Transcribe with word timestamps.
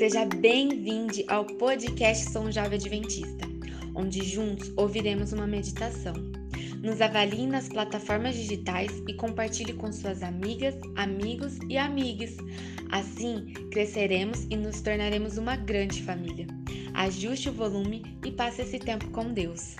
Seja 0.00 0.24
bem-vindo 0.24 1.22
ao 1.28 1.44
podcast 1.44 2.30
Som 2.30 2.50
Jovem 2.50 2.78
Adventista, 2.78 3.46
onde 3.94 4.24
juntos 4.24 4.72
ouviremos 4.74 5.34
uma 5.34 5.46
meditação. 5.46 6.14
Nos 6.82 7.02
avalie 7.02 7.46
nas 7.46 7.68
plataformas 7.68 8.34
digitais 8.34 8.90
e 9.06 9.12
compartilhe 9.12 9.74
com 9.74 9.92
suas 9.92 10.22
amigas, 10.22 10.74
amigos 10.96 11.58
e 11.68 11.76
amigas. 11.76 12.34
Assim, 12.90 13.52
cresceremos 13.70 14.46
e 14.48 14.56
nos 14.56 14.80
tornaremos 14.80 15.36
uma 15.36 15.54
grande 15.54 16.02
família. 16.02 16.46
Ajuste 16.94 17.50
o 17.50 17.52
volume 17.52 18.02
e 18.24 18.32
passe 18.32 18.62
esse 18.62 18.78
tempo 18.78 19.06
com 19.10 19.30
Deus. 19.34 19.76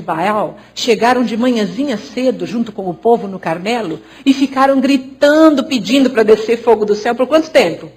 De 0.00 0.06
Baal 0.06 0.56
chegaram 0.74 1.22
de 1.22 1.36
manhãzinha 1.36 1.96
cedo 1.96 2.46
junto 2.46 2.72
com 2.72 2.88
o 2.88 2.94
povo 2.94 3.28
no 3.28 3.38
Carmelo 3.38 4.00
e 4.24 4.32
ficaram 4.32 4.80
gritando, 4.80 5.64
pedindo 5.64 6.10
para 6.10 6.22
descer 6.22 6.58
fogo 6.58 6.84
do 6.84 6.94
céu 6.94 7.14
por 7.14 7.26
quanto 7.26 7.50
tempo? 7.50 7.90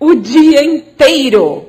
O 0.00 0.14
dia 0.14 0.64
inteiro. 0.64 1.66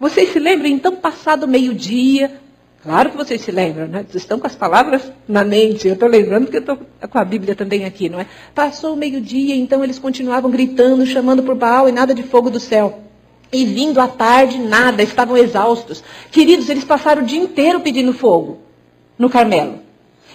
Vocês 0.00 0.32
se 0.32 0.38
lembram? 0.38 0.68
Então, 0.68 0.96
passado 0.96 1.46
meio-dia, 1.46 2.40
claro 2.82 3.10
que 3.10 3.16
vocês 3.16 3.40
se 3.40 3.50
lembram, 3.50 3.86
né? 3.86 4.04
Vocês 4.08 4.22
estão 4.22 4.38
com 4.38 4.46
as 4.46 4.56
palavras 4.56 5.02
na 5.28 5.44
mente. 5.44 5.86
Eu 5.86 5.94
estou 5.94 6.08
lembrando 6.08 6.44
porque 6.44 6.56
eu 6.56 6.60
estou 6.60 6.78
com 7.08 7.18
a 7.18 7.24
Bíblia 7.24 7.54
também 7.54 7.84
aqui, 7.84 8.08
não 8.08 8.18
é? 8.18 8.26
Passou 8.54 8.94
o 8.94 8.96
meio-dia, 8.96 9.54
então 9.54 9.84
eles 9.84 9.98
continuavam 9.98 10.50
gritando, 10.50 11.06
chamando 11.06 11.42
por 11.42 11.54
Baal 11.54 11.88
e 11.88 11.92
nada 11.92 12.14
de 12.14 12.22
fogo 12.22 12.50
do 12.50 12.58
céu. 12.58 13.07
E 13.52 13.64
vindo 13.64 14.00
à 14.00 14.08
tarde, 14.08 14.58
nada, 14.58 15.02
estavam 15.02 15.36
exaustos. 15.36 16.02
Queridos, 16.30 16.68
eles 16.68 16.84
passaram 16.84 17.22
o 17.22 17.26
dia 17.26 17.40
inteiro 17.40 17.80
pedindo 17.80 18.12
fogo 18.12 18.58
no 19.18 19.30
Carmelo. 19.30 19.80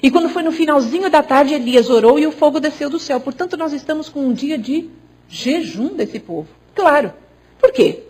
E 0.02 0.12
quando 0.12 0.30
foi 0.30 0.44
no 0.44 0.52
finalzinho 0.52 1.10
da 1.10 1.24
tarde, 1.24 1.54
Elias 1.54 1.90
orou 1.90 2.20
e 2.20 2.28
o 2.28 2.32
fogo 2.32 2.60
desceu 2.60 2.90
do 2.90 3.00
céu. 3.00 3.20
Portanto, 3.20 3.56
nós 3.56 3.72
estamos 3.72 4.10
com 4.10 4.20
um 4.22 4.34
dia 4.34 4.58
de 4.58 4.90
jejum 5.30 5.90
desse 5.90 6.20
povo. 6.20 6.48
Claro. 6.76 7.14
Por 7.60 7.72
quê? 7.72 8.04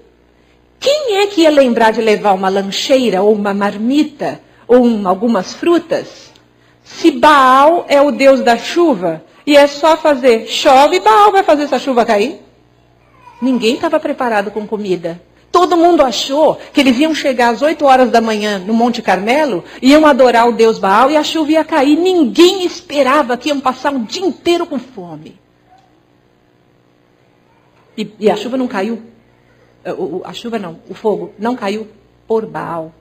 Quem 0.80 1.18
é 1.18 1.28
que 1.28 1.42
ia 1.42 1.50
lembrar 1.50 1.92
de 1.92 2.02
levar 2.02 2.34
uma 2.34 2.50
lancheira 2.50 3.22
ou 3.22 3.34
uma 3.34 3.54
marmita 3.54 4.42
ou 4.68 4.84
um, 4.84 5.08
algumas 5.08 5.54
frutas? 5.54 6.32
Se 6.84 7.12
Baal 7.12 7.86
é 7.88 8.02
o 8.02 8.12
Deus 8.12 8.42
da 8.42 8.58
chuva 8.58 9.24
e 9.46 9.56
é 9.56 9.68
só 9.68 9.96
fazer 9.96 10.48
chove, 10.48 11.00
Baal 11.00 11.32
vai 11.32 11.44
fazer 11.44 11.64
essa 11.64 11.80
chuva 11.80 12.06
cair? 12.06 12.43
Ninguém 13.44 13.76
estava 13.76 14.00
preparado 14.00 14.52
com 14.52 14.66
comida. 14.66 15.22
Todo 15.52 15.76
mundo 15.76 16.02
achou 16.02 16.56
que 16.72 16.80
eles 16.80 16.98
iam 16.98 17.14
chegar 17.14 17.50
às 17.50 17.62
8 17.62 17.84
horas 17.84 18.10
da 18.10 18.22
manhã 18.22 18.58
no 18.58 18.74
Monte 18.74 19.02
Carmelo, 19.02 19.66
iam 19.82 20.06
adorar 20.06 20.48
o 20.48 20.54
Deus 20.54 20.80
Baal 20.80 21.12
e 21.12 21.18
a 21.18 21.24
chuva 21.24 21.52
ia 21.52 21.66
cair. 21.66 21.98
Ninguém 21.98 22.66
esperava 22.66 23.36
que 23.36 23.50
iam 23.50 23.60
passar 23.60 23.92
um 23.92 24.06
dia 24.06 24.26
inteiro 24.26 24.66
com 24.66 24.80
fome. 24.80 25.38
E, 27.98 28.10
e 28.18 28.32
a 28.32 28.38
chuva 28.38 28.56
não 28.56 28.66
caiu. 28.66 29.04
Eh, 29.84 29.94
a 30.24 30.32
chuva 30.32 30.58
não, 30.58 30.80
o 30.90 30.94
fogo 30.94 31.34
não 31.38 31.54
caiu 31.54 31.90
por 32.26 32.46
Baal. 32.46 32.94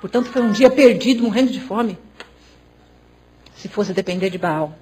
Portanto, 0.00 0.30
foi 0.30 0.40
um 0.40 0.52
dia 0.52 0.70
perdido, 0.70 1.24
morrendo 1.24 1.50
de 1.50 1.60
fome. 1.60 1.98
Se 3.56 3.68
fosse 3.68 3.92
depender 3.92 4.30
de 4.30 4.38
Baal. 4.38 4.72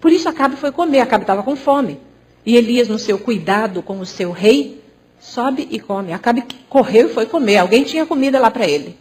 Por 0.00 0.12
isso 0.12 0.28
Acabe 0.28 0.54
foi 0.54 0.70
comer, 0.70 1.00
Acabe 1.00 1.24
estava 1.24 1.42
com 1.42 1.56
fome. 1.56 1.98
E 2.44 2.56
Elias, 2.56 2.88
no 2.88 2.98
seu 2.98 3.18
cuidado 3.18 3.82
com 3.82 3.98
o 4.00 4.06
seu 4.06 4.30
rei, 4.30 4.82
sobe 5.18 5.66
e 5.70 5.80
come. 5.80 6.12
Acabe 6.12 6.44
correu 6.68 7.08
e 7.08 7.12
foi 7.12 7.26
comer. 7.26 7.58
Alguém 7.58 7.84
tinha 7.84 8.04
comida 8.04 8.38
lá 8.38 8.50
para 8.50 8.68
ele. 8.68 8.98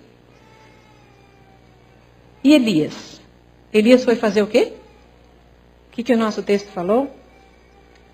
E 2.44 2.54
Elias? 2.54 3.22
Elias 3.72 4.04
foi 4.04 4.16
fazer 4.16 4.42
o 4.42 4.48
quê? 4.48 4.74
O 5.90 5.92
que, 5.92 6.04
que 6.04 6.14
o 6.14 6.18
nosso 6.18 6.42
texto 6.42 6.68
falou? 6.68 7.10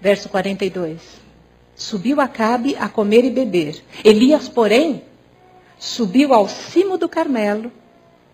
Verso 0.01 0.29
42. 0.29 0.99
Subiu 1.75 2.19
Acabe 2.19 2.75
a 2.75 2.89
comer 2.89 3.23
e 3.23 3.29
beber. 3.29 3.83
Elias, 4.03 4.49
porém, 4.49 5.03
subiu 5.77 6.33
ao 6.33 6.47
cimo 6.47 6.97
do 6.97 7.07
Carmelo. 7.07 7.71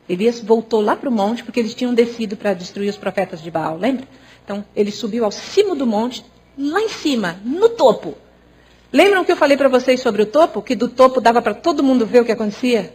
Elias 0.08 0.40
voltou 0.40 0.82
lá 0.82 0.96
para 0.96 1.10
o 1.10 1.12
monte, 1.12 1.44
porque 1.44 1.60
eles 1.60 1.74
tinham 1.74 1.94
descido 1.94 2.36
para 2.36 2.54
destruir 2.54 2.90
os 2.90 2.98
profetas 2.98 3.42
de 3.42 3.50
Baal, 3.50 3.78
lembra? 3.78 4.08
Então, 4.44 4.64
ele 4.76 4.92
subiu 4.92 5.26
ao 5.26 5.32
cimo 5.32 5.76
do 5.76 5.88
monte, 5.88 6.24
lá 6.58 6.82
em 6.82 6.90
cima, 6.90 7.40
no 7.44 7.70
topo. 7.70 8.16
Lembram 8.92 9.26
que 9.26 9.32
eu 9.32 9.38
falei 9.38 9.58
para 9.58 9.68
vocês 9.68 10.00
sobre 10.00 10.22
o 10.22 10.26
topo? 10.26 10.62
Que 10.62 10.76
do 10.76 10.88
topo 10.88 11.20
dava 11.20 11.42
para 11.42 11.54
todo 11.54 11.84
mundo 11.84 12.06
ver 12.06 12.22
o 12.22 12.26
que 12.26 12.32
acontecia? 12.32 12.94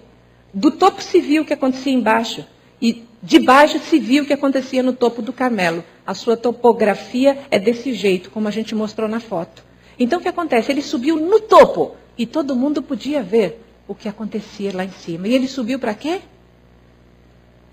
Do 0.52 0.70
topo 0.70 1.02
se 1.02 1.20
viu 1.20 1.42
o 1.42 1.44
que 1.44 1.52
acontecia 1.52 1.92
embaixo. 1.92 2.44
E 2.80 3.04
de 3.22 3.38
baixo 3.38 3.78
se 3.80 3.98
viu 3.98 4.22
o 4.22 4.26
que 4.26 4.32
acontecia 4.32 4.82
no 4.82 4.92
topo 4.92 5.20
do 5.20 5.32
Carmelo. 5.32 5.84
A 6.06 6.14
sua 6.14 6.36
topografia 6.36 7.38
é 7.50 7.58
desse 7.58 7.92
jeito, 7.92 8.30
como 8.30 8.48
a 8.48 8.50
gente 8.50 8.74
mostrou 8.74 9.08
na 9.08 9.20
foto. 9.20 9.62
Então 9.98 10.18
o 10.18 10.22
que 10.22 10.28
acontece? 10.28 10.72
Ele 10.72 10.80
subiu 10.80 11.16
no 11.16 11.40
topo 11.40 11.94
e 12.16 12.24
todo 12.24 12.56
mundo 12.56 12.82
podia 12.82 13.22
ver 13.22 13.62
o 13.86 13.94
que 13.94 14.08
acontecia 14.08 14.74
lá 14.74 14.84
em 14.84 14.90
cima. 14.90 15.28
E 15.28 15.34
ele 15.34 15.46
subiu 15.46 15.78
para 15.78 15.92
quê? 15.92 16.22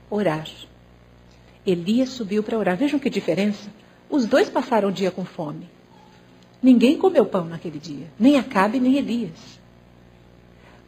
Orar. 0.09 0.47
Elias 1.65 2.09
subiu 2.09 2.43
para 2.43 2.57
orar. 2.57 2.75
Vejam 2.75 2.99
que 2.99 3.09
diferença. 3.09 3.69
Os 4.09 4.25
dois 4.25 4.49
passaram 4.49 4.89
o 4.89 4.91
dia 4.91 5.11
com 5.11 5.23
fome. 5.23 5.69
Ninguém 6.61 6.97
comeu 6.97 7.25
pão 7.25 7.45
naquele 7.45 7.79
dia, 7.79 8.07
nem 8.19 8.37
Acabe, 8.37 8.79
nem 8.79 8.97
Elias. 8.97 9.59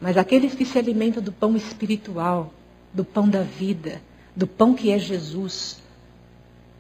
Mas 0.02 0.18
aqueles 0.18 0.56
que 0.56 0.66
se 0.66 0.78
alimentam 0.78 1.22
do 1.22 1.32
pão 1.32 1.56
espiritual, 1.56 2.54
do 2.94 3.04
pão 3.04 3.28
da 3.28 3.44
vida, 3.44 4.02
do 4.36 4.48
pão 4.48 4.74
que 4.74 4.92
é 4.92 4.98
Jesus, 4.98 5.82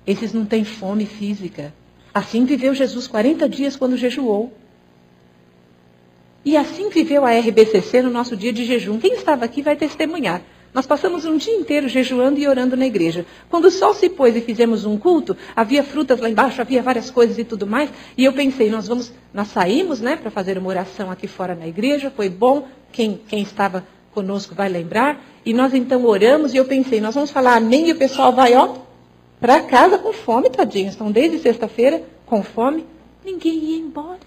esses 0.07 0.33
não 0.33 0.45
têm 0.45 0.63
fome 0.63 1.05
física. 1.05 1.73
Assim 2.13 2.45
viveu 2.45 2.73
Jesus 2.73 3.07
40 3.07 3.47
dias 3.47 3.75
quando 3.75 3.97
jejuou. 3.97 4.51
E 6.43 6.57
assim 6.57 6.89
viveu 6.89 7.25
a 7.25 7.31
RBCC 7.31 8.01
no 8.01 8.09
nosso 8.09 8.35
dia 8.35 8.51
de 8.51 8.65
jejum. 8.65 8.99
Quem 8.99 9.13
estava 9.13 9.45
aqui 9.45 9.61
vai 9.61 9.75
testemunhar. 9.75 10.41
Nós 10.73 10.85
passamos 10.85 11.25
um 11.25 11.35
dia 11.35 11.55
inteiro 11.55 11.87
jejuando 11.87 12.39
e 12.39 12.47
orando 12.47 12.77
na 12.77 12.85
igreja. 12.85 13.25
Quando 13.49 13.65
o 13.65 13.71
sol 13.71 13.93
se 13.93 14.07
pôs 14.07 14.35
e 14.35 14.41
fizemos 14.41 14.85
um 14.85 14.97
culto, 14.97 15.35
havia 15.55 15.83
frutas 15.83 16.19
lá 16.19 16.29
embaixo, 16.29 16.61
havia 16.61 16.81
várias 16.81 17.09
coisas 17.09 17.39
e 17.39 17.43
tudo 17.43 17.65
mais. 17.65 17.89
E 18.15 18.23
eu 18.23 18.33
pensei, 18.33 18.69
nós 18.69 18.87
vamos, 18.87 19.11
nós 19.33 19.47
saímos, 19.47 19.99
né, 19.99 20.15
para 20.15 20.29
fazer 20.29 20.57
uma 20.57 20.69
oração 20.69 21.09
aqui 21.09 21.27
fora 21.27 21.55
na 21.55 21.67
igreja. 21.67 22.11
Foi 22.15 22.29
bom. 22.29 22.67
Quem, 22.91 23.19
quem 23.27 23.41
estava 23.41 23.83
conosco 24.13 24.53
vai 24.53 24.69
lembrar. 24.69 25.19
E 25.43 25.53
nós 25.53 25.73
então 25.73 26.05
oramos 26.05 26.53
e 26.53 26.57
eu 26.57 26.65
pensei, 26.65 27.01
nós 27.01 27.15
vamos 27.15 27.31
falar 27.31 27.55
amém 27.55 27.89
e 27.89 27.91
o 27.91 27.97
pessoal 27.97 28.31
vai, 28.31 28.53
ó, 28.55 28.75
para 29.39 29.61
casa 29.61 29.97
com 29.97 30.13
fome, 30.13 30.51
tadinhos. 30.51 30.93
Estão 30.93 31.11
desde 31.11 31.39
sexta-feira 31.39 32.03
com 32.27 32.43
fome. 32.43 32.85
Ninguém 33.25 33.57
ia 33.57 33.79
embora. 33.79 34.19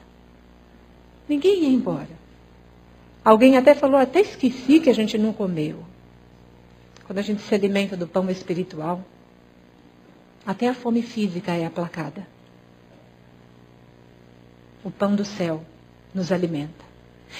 Ninguém 1.29 1.63
ia 1.63 1.69
embora. 1.69 2.23
Alguém 3.25 3.57
até 3.57 3.75
falou, 3.75 3.97
até 3.97 4.21
esqueci 4.21 4.81
que 4.81 4.91
a 4.91 4.95
gente 4.95 5.17
não 5.17 5.33
comeu 5.33 5.92
quando 7.13 7.19
a 7.19 7.23
gente 7.23 7.43
se 7.43 7.55
alimenta 7.55 7.95
do 7.95 8.07
pão 8.07 8.31
espiritual, 8.31 9.05
até 10.47 10.67
a 10.67 10.73
fome 10.73 11.03
física 11.03 11.53
é 11.53 11.67
aplacada. 11.67 12.27
O 14.83 14.91
pão 14.91 15.15
do 15.15 15.23
céu 15.23 15.63
nos 16.15 16.33
alimenta. 16.33 16.83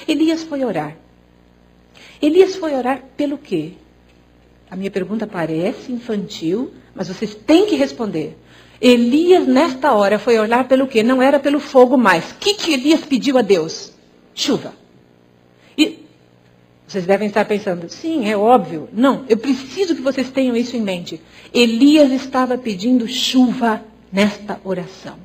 Elias 0.07 0.43
foi 0.43 0.63
orar. 0.63 0.95
Elias 2.21 2.55
foi 2.57 2.75
orar 2.75 3.03
pelo 3.17 3.39
quê? 3.39 3.73
A 4.71 4.77
minha 4.77 4.91
pergunta 4.91 5.27
parece 5.27 5.91
infantil, 5.91 6.75
mas 6.95 7.09
vocês 7.09 7.35
têm 7.35 7.65
que 7.65 7.75
responder. 7.75 8.37
Elias, 8.79 9.47
nesta 9.49 9.95
hora, 9.95 10.19
foi 10.19 10.39
orar 10.39 10.69
pelo 10.69 10.87
quê? 10.87 11.03
Não 11.03 11.23
era 11.23 11.41
pelo 11.41 11.59
fogo 11.59 11.97
mais. 11.97 12.33
O 12.33 12.35
que, 12.35 12.53
que 12.53 12.75
Elias 12.75 13.07
pediu 13.07 13.39
a 13.39 13.43
Deus? 13.43 13.91
Chuva. 14.35 14.82
Vocês 16.93 17.07
devem 17.07 17.29
estar 17.29 17.47
pensando, 17.47 17.89
sim, 17.89 18.29
é 18.29 18.37
óbvio. 18.37 18.87
Não, 18.93 19.25
eu 19.27 19.39
preciso 19.39 19.95
que 19.95 20.03
vocês 20.03 20.31
tenham 20.31 20.55
isso 20.55 20.77
em 20.77 20.83
mente. 20.83 21.23
Elias 21.55 22.13
estava 22.13 22.59
pedindo 22.59 23.09
chuva 23.09 23.83
nesta 24.13 24.61
oração. 24.63 25.17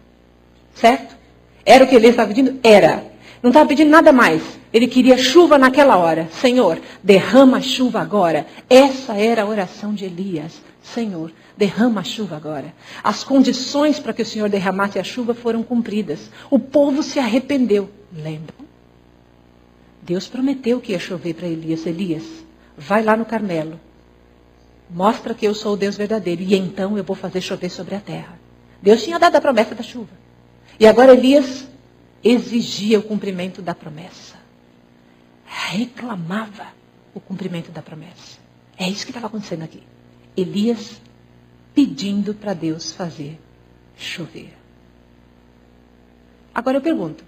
Certo? 0.74 1.18
Era 1.66 1.84
o 1.84 1.88
que 1.90 1.94
Elias 1.94 2.12
estava 2.12 2.30
pedindo? 2.30 2.58
Era. 2.64 3.04
Não 3.44 3.50
estava 3.50 3.68
pedindo 3.68 3.90
nada 3.90 4.14
mais. 4.14 4.42
Ele 4.72 4.88
queria 4.88 5.18
chuva 5.18 5.58
naquela 5.58 5.98
hora. 5.98 6.30
Senhor, 6.32 6.80
derrama 7.04 7.60
chuva 7.60 8.00
agora. 8.00 8.48
Essa 8.70 9.18
era 9.18 9.42
a 9.42 9.46
oração 9.46 9.94
de 9.94 10.06
Elias. 10.06 10.62
Senhor, 10.82 11.34
derrama 11.58 12.00
a 12.00 12.06
chuva 12.06 12.38
agora. 12.38 12.74
As 13.04 13.26
condições 13.26 14.00
para 14.00 14.14
que 14.14 14.22
o 14.22 14.26
Senhor 14.26 14.48
derramasse 14.48 15.00
a 15.00 15.04
chuva 15.04 15.34
foram 15.34 15.62
cumpridas. 15.64 16.32
O 16.50 16.60
povo 16.60 17.04
se 17.04 17.20
arrependeu. 17.20 17.90
Lembram? 18.16 18.67
Deus 20.08 20.26
prometeu 20.26 20.80
que 20.80 20.94
ia 20.94 21.00
chover 21.00 21.34
para 21.34 21.50
Elias. 21.50 21.86
Elias, 21.86 22.24
vai 22.78 23.04
lá 23.04 23.18
no 23.18 23.26
Carmelo. 23.26 23.78
Mostra 24.90 25.34
que 25.34 25.46
eu 25.46 25.54
sou 25.54 25.74
o 25.74 25.78
Deus 25.78 25.98
verdadeiro. 25.98 26.42
E 26.42 26.56
então 26.56 26.98
eu 26.98 27.04
vou 27.04 27.14
fazer 27.14 27.42
chover 27.42 27.70
sobre 27.70 27.94
a 27.94 28.00
terra. 28.00 28.40
Deus 28.82 29.04
tinha 29.04 29.20
dado 29.20 29.36
a 29.36 29.42
promessa 29.42 29.76
da 29.76 29.84
chuva. 29.84 30.12
E 30.80 30.88
agora 30.88 31.14
Elias 31.14 31.68
exigia 32.24 32.98
o 32.98 33.04
cumprimento 33.04 33.62
da 33.62 33.76
promessa. 33.76 34.38
Reclamava 35.46 36.68
o 37.14 37.20
cumprimento 37.20 37.70
da 37.70 37.82
promessa. 37.82 38.38
É 38.78 38.88
isso 38.88 39.04
que 39.04 39.12
estava 39.12 39.28
acontecendo 39.28 39.64
aqui. 39.64 39.84
Elias 40.38 41.02
pedindo 41.76 42.34
para 42.34 42.54
Deus 42.54 42.94
fazer 42.94 43.38
chover. 43.98 44.54
Agora 46.56 46.78
eu 46.78 46.82
pergunto: 46.82 47.26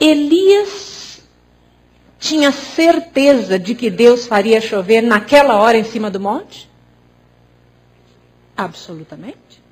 Elias 0.00 1.07
tinha 2.18 2.50
certeza 2.50 3.58
de 3.58 3.74
que 3.74 3.90
Deus 3.90 4.26
faria 4.26 4.60
chover 4.60 5.02
naquela 5.02 5.56
hora 5.56 5.78
em 5.78 5.84
cima 5.84 6.10
do 6.10 6.18
monte? 6.18 6.68
Absolutamente. 8.56 9.62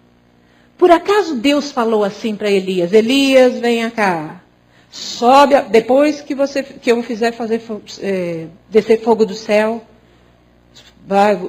Por 0.78 0.90
acaso 0.90 1.36
Deus 1.36 1.72
falou 1.72 2.04
assim 2.04 2.36
para 2.36 2.50
Elias: 2.50 2.92
Elias, 2.92 3.58
venha 3.58 3.90
cá. 3.90 4.42
Sobe, 4.90 5.60
depois 5.62 6.20
que, 6.20 6.34
você, 6.34 6.62
que 6.62 6.90
eu 6.90 7.02
fizer 7.02 7.32
fazer 7.32 7.60
é, 8.00 8.46
descer 8.70 9.02
fogo 9.02 9.26
do 9.26 9.34
céu, 9.34 9.84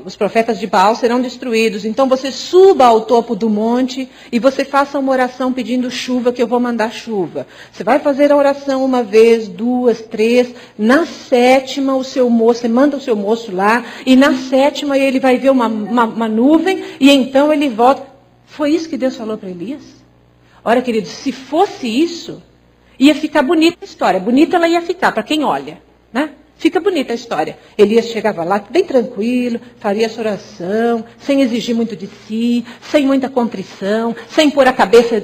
os 0.06 0.16
profetas 0.16 0.60
de 0.60 0.68
Baal 0.68 0.96
serão 0.96 1.20
destruídos. 1.20 1.84
Então 1.84 2.08
você 2.08 2.32
suba 2.32 2.86
ao 2.86 3.02
topo 3.02 3.36
do 3.36 3.50
monte 3.50 4.08
e 4.32 4.38
você 4.38 4.64
faça 4.64 5.00
uma 5.00 5.12
oração 5.12 5.52
pedindo 5.52 5.90
chuva, 5.90 6.32
que 6.32 6.42
eu 6.42 6.48
vou 6.48 6.60
mandar 6.60 6.92
chuva. 6.92 7.48
Você 7.72 7.84
vai 7.84 7.98
fazer 8.00 8.32
a 8.32 8.36
oração 8.36 8.86
uma 8.86 9.02
vez, 9.02 9.48
duas, 9.48 10.00
três. 10.02 10.54
Na 10.78 11.08
sétima, 11.08 11.96
o 11.96 12.04
seu 12.04 12.30
moço, 12.30 12.62
você 12.62 12.68
manda 12.68 12.98
o 12.98 13.02
seu 13.02 13.16
moço 13.16 13.52
lá, 13.52 13.84
e 14.06 14.16
na 14.16 14.36
sétima 14.36 14.98
ele 14.98 15.20
vai 15.20 15.38
ver 15.38 15.50
uma, 15.50 15.68
uma, 15.68 16.06
uma 16.06 16.28
nuvem, 16.28 16.84
e 17.00 17.10
então 17.10 17.52
ele 17.52 17.68
volta. 17.68 18.06
Foi 18.46 18.72
isso 18.72 18.88
que 18.88 18.98
Deus 18.98 19.16
falou 19.16 19.38
para 19.38 19.50
Elias? 19.50 19.82
Ora, 20.64 20.82
querido, 20.82 21.08
se 21.08 21.32
fosse 21.32 21.88
isso, 21.88 22.44
ia 23.00 23.16
ficar 23.16 23.42
bonita 23.42 23.78
a 23.82 23.86
história. 23.86 24.20
Bonita 24.20 24.56
ela 24.56 24.68
ia 24.68 24.82
ficar, 24.82 25.12
para 25.12 25.24
quem 25.24 25.44
olha. 25.44 25.87
Fica 26.58 26.80
bonita 26.80 27.12
a 27.12 27.16
história. 27.16 27.58
Elias 27.78 28.08
chegava 28.08 28.44
lá 28.44 28.64
bem 28.70 28.84
tranquilo, 28.84 29.60
faria 29.80 30.10
sua 30.10 30.24
oração, 30.24 31.06
sem 31.20 31.42
exigir 31.42 31.76
muito 31.76 31.96
de 31.96 32.08
si, 32.08 32.66
sem 32.82 33.06
muita 33.06 33.30
contrição, 33.30 34.16
sem 34.28 34.50
pôr 34.50 34.68
a 34.68 34.74
cabeça 34.74 35.24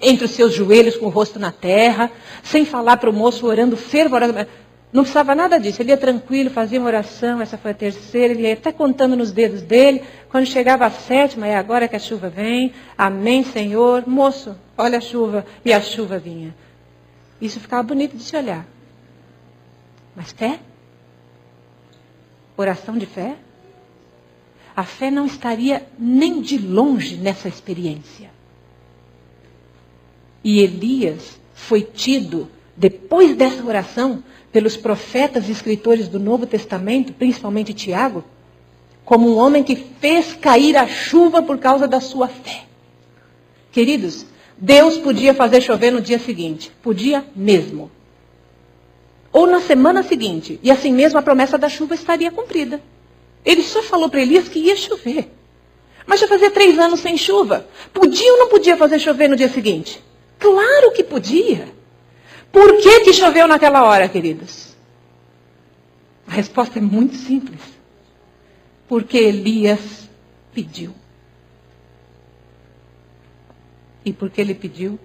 entre 0.00 0.24
os 0.26 0.32
seus 0.32 0.52
joelhos 0.52 0.96
com 0.96 1.06
o 1.06 1.10
rosto 1.10 1.38
na 1.38 1.50
terra, 1.50 2.10
sem 2.42 2.64
falar 2.64 2.98
para 2.98 3.08
o 3.08 3.12
moço 3.12 3.46
orando 3.46 3.76
fervorosamente. 3.76 4.50
Não 4.92 5.02
precisava 5.02 5.34
nada 5.34 5.58
disso. 5.58 5.80
Ele 5.80 5.90
ia 5.90 5.96
tranquilo, 5.96 6.50
fazia 6.50 6.78
uma 6.78 6.88
oração, 6.88 7.40
essa 7.40 7.56
foi 7.56 7.70
a 7.70 7.74
terceira, 7.74 8.32
ele 8.32 8.42
ia 8.42 8.54
até 8.54 8.72
contando 8.72 9.16
nos 9.16 9.32
dedos 9.32 9.62
dele. 9.62 10.02
Quando 10.30 10.46
chegava 10.46 10.84
a 10.84 10.90
sétima, 10.90 11.46
é 11.46 11.56
agora 11.56 11.88
que 11.88 11.96
a 11.96 11.98
chuva 11.98 12.28
vem. 12.28 12.72
Amém, 12.96 13.44
Senhor. 13.44 14.04
Moço, 14.06 14.56
olha 14.76 14.98
a 14.98 15.00
chuva. 15.00 15.46
E 15.64 15.72
a 15.72 15.80
chuva 15.80 16.18
vinha. 16.18 16.54
Isso 17.40 17.60
ficava 17.60 17.82
bonito 17.82 18.16
de 18.16 18.22
se 18.22 18.36
olhar. 18.36 18.66
Mas 20.18 20.32
fé? 20.32 20.58
Oração 22.56 22.98
de 22.98 23.06
fé? 23.06 23.36
A 24.74 24.82
fé 24.82 25.12
não 25.12 25.26
estaria 25.26 25.86
nem 25.96 26.42
de 26.42 26.58
longe 26.58 27.16
nessa 27.16 27.46
experiência. 27.46 28.28
E 30.42 30.58
Elias 30.58 31.38
foi 31.54 31.82
tido, 31.82 32.50
depois 32.76 33.36
dessa 33.36 33.64
oração, 33.64 34.24
pelos 34.50 34.76
profetas 34.76 35.48
e 35.48 35.52
escritores 35.52 36.08
do 36.08 36.18
Novo 36.18 36.46
Testamento, 36.46 37.12
principalmente 37.12 37.72
Tiago, 37.72 38.24
como 39.04 39.32
um 39.32 39.38
homem 39.38 39.62
que 39.62 39.76
fez 39.76 40.34
cair 40.34 40.76
a 40.76 40.88
chuva 40.88 41.42
por 41.42 41.58
causa 41.58 41.86
da 41.86 42.00
sua 42.00 42.26
fé. 42.26 42.64
Queridos, 43.70 44.26
Deus 44.56 44.98
podia 44.98 45.32
fazer 45.32 45.60
chover 45.60 45.92
no 45.92 46.00
dia 46.00 46.18
seguinte, 46.18 46.72
podia 46.82 47.24
mesmo 47.36 47.88
ou 49.38 49.46
na 49.46 49.60
semana 49.60 50.02
seguinte. 50.02 50.58
E 50.64 50.68
assim 50.68 50.92
mesmo 50.92 51.16
a 51.16 51.22
promessa 51.22 51.56
da 51.56 51.68
chuva 51.68 51.94
estaria 51.94 52.28
cumprida. 52.28 52.82
Ele 53.44 53.62
só 53.62 53.80
falou 53.84 54.08
para 54.08 54.20
Elias 54.20 54.48
que 54.48 54.58
ia 54.58 54.74
chover. 54.74 55.30
Mas 56.04 56.18
já 56.18 56.26
fazia 56.26 56.50
três 56.50 56.76
anos 56.76 56.98
sem 56.98 57.16
chuva. 57.16 57.64
Podia 57.92 58.32
ou 58.32 58.38
não 58.40 58.48
podia 58.48 58.76
fazer 58.76 58.98
chover 58.98 59.28
no 59.28 59.36
dia 59.36 59.48
seguinte? 59.48 60.02
Claro 60.40 60.90
que 60.90 61.04
podia. 61.04 61.68
Por 62.50 62.78
que, 62.78 63.00
que 63.04 63.12
choveu 63.12 63.46
naquela 63.46 63.84
hora, 63.84 64.08
queridos? 64.08 64.74
A 66.26 66.32
resposta 66.32 66.80
é 66.80 66.82
muito 66.82 67.14
simples. 67.14 67.60
Porque 68.88 69.18
Elias 69.18 70.08
pediu. 70.52 70.92
E 74.04 74.12
porque 74.12 74.40
ele 74.40 74.54
pediu 74.54 74.98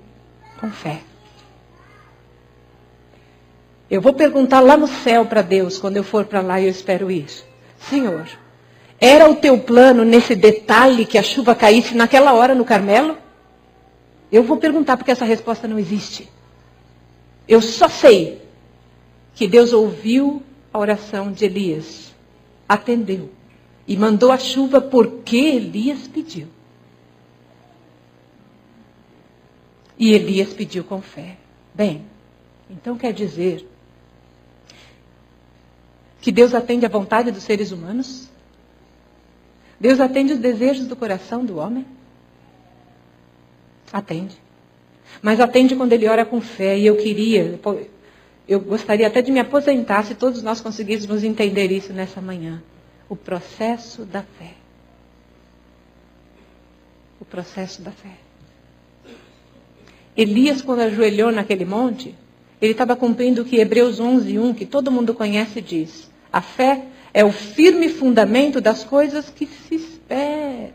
com 0.59 0.71
fé. 0.71 1.01
Eu 3.93 4.01
vou 4.01 4.11
perguntar 4.11 4.59
lá 4.59 4.75
no 4.75 4.87
céu 4.87 5.23
para 5.23 5.43
Deus, 5.43 5.77
quando 5.77 5.97
eu 5.97 6.03
for 6.03 6.25
para 6.25 6.41
lá, 6.41 6.59
eu 6.59 6.67
espero 6.67 7.11
isso. 7.11 7.45
Senhor, 7.77 8.27
era 8.99 9.29
o 9.29 9.35
teu 9.35 9.59
plano 9.59 10.03
nesse 10.03 10.35
detalhe 10.35 11.05
que 11.05 11.15
a 11.15 11.21
chuva 11.21 11.53
caísse 11.53 11.93
naquela 11.93 12.33
hora 12.33 12.55
no 12.55 12.65
Carmelo? 12.65 13.15
Eu 14.31 14.41
vou 14.41 14.57
perguntar 14.57 14.97
porque 14.97 15.11
essa 15.11 15.25
resposta 15.25 15.67
não 15.67 15.77
existe. 15.77 16.27
Eu 17.47 17.61
só 17.61 17.87
sei 17.87 18.41
que 19.35 19.47
Deus 19.47 19.71
ouviu 19.71 20.41
a 20.73 20.79
oração 20.79 21.31
de 21.31 21.45
Elias, 21.45 22.15
atendeu 22.67 23.29
e 23.87 23.95
mandou 23.95 24.31
a 24.31 24.39
chuva 24.39 24.81
porque 24.81 25.37
Elias 25.37 26.07
pediu. 26.07 26.47
E 29.99 30.13
Elias 30.13 30.51
pediu 30.51 30.83
com 30.83 30.99
fé. 30.99 31.37
Bem, 31.75 32.03
então 32.67 32.97
quer 32.97 33.13
dizer 33.13 33.69
que 36.23 36.31
Deus 36.31 36.53
atende 36.53 36.85
à 36.85 36.89
vontade 36.89 37.31
dos 37.31 37.43
seres 37.43 37.73
humanos? 37.73 38.29
Deus 39.77 39.99
atende 39.99 40.31
os 40.31 40.39
desejos 40.39 40.87
do 40.87 40.95
coração 40.95 41.43
do 41.43 41.57
homem? 41.57 41.85
Atende. 43.91 44.37
Mas 45.21 45.41
atende 45.41 45.75
quando 45.75 45.91
ele 45.91 46.07
ora 46.07 46.23
com 46.23 46.39
fé. 46.39 46.79
E 46.79 46.85
eu 46.85 46.95
queria, 46.95 47.59
eu 48.47 48.61
gostaria 48.61 49.05
até 49.05 49.21
de 49.21 49.33
me 49.33 49.39
aposentar 49.41 50.05
se 50.05 50.15
todos 50.15 50.41
nós 50.41 50.61
conseguíssemos 50.61 51.25
entender 51.25 51.69
isso 51.73 51.91
nessa 51.91 52.21
manhã. 52.21 52.63
O 53.09 53.17
processo 53.17 54.05
da 54.05 54.21
fé. 54.21 54.53
O 57.19 57.25
processo 57.25 57.81
da 57.81 57.91
fé. 57.91 58.15
Elias, 60.15 60.61
quando 60.61 60.79
ajoelhou 60.79 61.33
naquele 61.33 61.65
monte, 61.65 62.15
ele 62.61 62.71
estava 62.71 62.95
cumprindo 62.95 63.41
o 63.41 63.45
que 63.45 63.57
Hebreus 63.57 63.99
11, 63.99 64.39
1, 64.39 64.53
que 64.53 64.65
todo 64.65 64.89
mundo 64.89 65.13
conhece, 65.13 65.59
diz. 65.59 66.12
A 66.33 66.41
fé 66.41 66.85
é 67.13 67.23
o 67.23 67.31
firme 67.31 67.89
fundamento 67.89 68.59
das 68.59 68.83
coisas 68.83 69.29
que 69.29 69.45
se 69.45 69.75
esperam. 69.75 70.73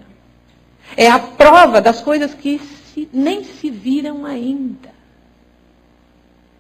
É 0.97 1.11
a 1.11 1.19
prova 1.19 1.81
das 1.81 2.01
coisas 2.01 2.33
que 2.33 2.61
se, 2.61 3.09
nem 3.13 3.43
se 3.43 3.69
viram 3.69 4.25
ainda. 4.25 4.91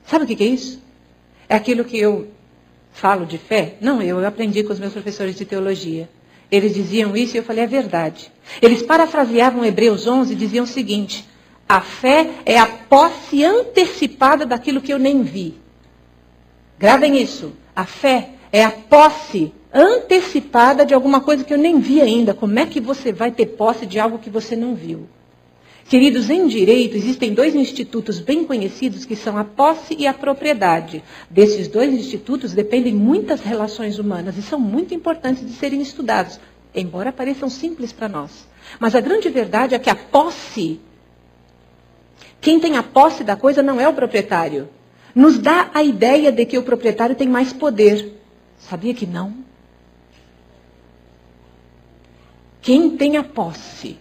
Sabe 0.05 0.25
o 0.25 0.27
que 0.27 0.43
é 0.43 0.47
isso? 0.49 0.83
É 1.49 1.55
aquilo 1.55 1.85
que 1.85 1.97
eu 1.97 2.29
falo 2.93 3.25
de 3.25 3.39
fé? 3.39 3.77
Não, 3.81 4.03
eu 4.03 4.27
aprendi 4.27 4.65
com 4.65 4.73
os 4.73 4.81
meus 4.81 4.93
professores 4.93 5.37
de 5.37 5.45
teologia. 5.45 6.11
Eles 6.51 6.75
diziam 6.75 7.17
isso 7.17 7.37
e 7.37 7.39
eu 7.39 7.45
falei, 7.45 7.63
é 7.65 7.67
verdade. 7.69 8.33
Eles 8.61 8.83
parafraseavam 8.83 9.65
Hebreus 9.65 10.09
11 10.09 10.33
e 10.33 10.37
diziam 10.37 10.65
o 10.65 10.69
seguinte: 10.69 11.25
a 11.69 11.81
fé 11.81 12.31
é 12.45 12.59
a 12.59 12.67
posse 12.67 13.45
antecipada 13.45 14.45
daquilo 14.45 14.81
que 14.81 14.93
eu 14.93 14.99
nem 14.99 15.23
vi. 15.23 15.55
Gravem 16.79 17.21
isso. 17.21 17.53
A 17.77 17.85
fé 17.85 18.31
é 18.53 18.65
a 18.65 18.71
posse 18.71 19.53
antecipada 19.73 20.85
de 20.85 20.95
alguma 20.95 21.21
coisa 21.21 21.45
que 21.45 21.53
eu 21.53 21.59
nem 21.59 21.79
vi 21.79 22.01
ainda. 22.01 22.35
Como 22.35 22.59
é 22.59 22.67
que 22.67 22.81
você 22.81 23.13
vai 23.13 23.31
ter 23.31 23.47
posse 23.47 23.87
de 23.87 23.99
algo 23.99 24.19
que 24.19 24.31
você 24.31 24.57
não 24.57 24.75
viu? 24.75 25.07
Queridos, 25.89 26.29
em 26.29 26.47
direito 26.47 26.99
existem 26.99 27.33
dois 27.33 27.55
institutos 27.55 28.19
bem 28.21 28.45
conhecidos 28.45 29.07
que 29.07 29.17
são 29.17 29.39
a 29.39 29.45
posse 29.45 29.97
e 29.99 30.07
a 30.07 30.13
propriedade. 30.13 31.03
Desses 31.31 31.67
dois 31.67 31.91
institutos 31.91 32.53
dependem 32.53 32.93
muitas 32.93 33.41
relações 33.41 33.99
humanas 33.99 34.37
e 34.37 34.43
são 34.43 34.61
muito 34.61 34.93
importantes 34.93 35.47
de 35.47 35.53
serem 35.55 35.81
estudados, 35.81 36.39
embora 36.75 37.11
pareçam 37.11 37.49
simples 37.49 37.91
para 37.91 38.07
nós. 38.07 38.47
Mas 38.79 38.95
a 38.95 39.01
grande 39.01 39.31
verdade 39.31 39.75
é 39.75 39.79
que 39.79 39.89
a 39.89 39.95
posse, 39.95 40.79
quem 42.39 42.61
tem 42.61 42.77
a 42.77 42.83
posse 42.83 43.25
da 43.25 43.35
coisa 43.35 43.63
não 43.63 43.81
é 43.81 43.89
o 43.89 43.95
proprietário. 43.95 44.69
Nos 45.15 45.39
dá 45.39 45.71
a 45.73 45.83
ideia 45.83 46.31
de 46.31 46.45
que 46.45 46.59
o 46.59 46.63
proprietário 46.63 47.17
tem 47.17 47.29
mais 47.29 47.51
poder. 47.51 48.18
Sabia 48.59 48.95
que 48.95 49.07
não? 49.07 49.35
Quem 52.61 52.97
tem 52.97 53.17
a 53.17 53.25
posse 53.25 53.99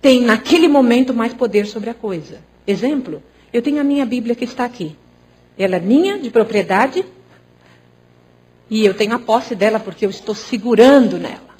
tem 0.00 0.20
naquele 0.22 0.68
momento 0.68 1.14
mais 1.14 1.32
poder 1.32 1.66
sobre 1.66 1.90
a 1.90 1.94
coisa. 1.94 2.40
Exemplo, 2.66 3.22
eu 3.52 3.62
tenho 3.62 3.80
a 3.80 3.84
minha 3.84 4.04
Bíblia 4.04 4.34
que 4.34 4.44
está 4.44 4.64
aqui. 4.64 4.96
Ela 5.56 5.76
é 5.76 5.80
minha, 5.80 6.18
de 6.18 6.30
propriedade, 6.30 7.04
e 8.68 8.84
eu 8.84 8.94
tenho 8.94 9.14
a 9.14 9.18
posse 9.18 9.54
dela 9.54 9.78
porque 9.78 10.04
eu 10.04 10.10
estou 10.10 10.34
segurando 10.34 11.18
nela. 11.18 11.54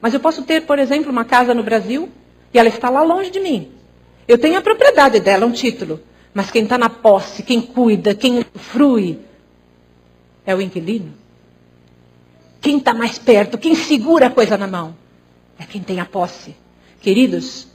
Mas 0.00 0.14
eu 0.14 0.20
posso 0.20 0.42
ter, 0.42 0.62
por 0.62 0.78
exemplo, 0.78 1.10
uma 1.10 1.24
casa 1.24 1.54
no 1.54 1.62
Brasil 1.62 2.08
e 2.52 2.58
ela 2.58 2.68
está 2.68 2.88
lá 2.90 3.02
longe 3.02 3.30
de 3.30 3.40
mim. 3.40 3.72
Eu 4.28 4.38
tenho 4.38 4.58
a 4.58 4.62
propriedade 4.62 5.18
dela, 5.20 5.46
um 5.46 5.52
título. 5.52 6.00
Mas 6.32 6.50
quem 6.50 6.64
está 6.64 6.76
na 6.76 6.88
posse, 6.88 7.42
quem 7.42 7.60
cuida, 7.60 8.14
quem 8.14 8.44
frui, 8.54 9.20
é 10.46 10.54
o 10.54 10.60
inquilino. 10.60 11.12
Quem 12.60 12.78
está 12.78 12.94
mais 12.94 13.18
perto, 13.18 13.58
quem 13.58 13.74
segura 13.74 14.26
a 14.26 14.30
coisa 14.30 14.56
na 14.56 14.66
mão, 14.66 14.96
é 15.58 15.64
quem 15.64 15.82
tem 15.82 16.00
a 16.00 16.04
posse. 16.04 16.54
Queridos, 17.00 17.66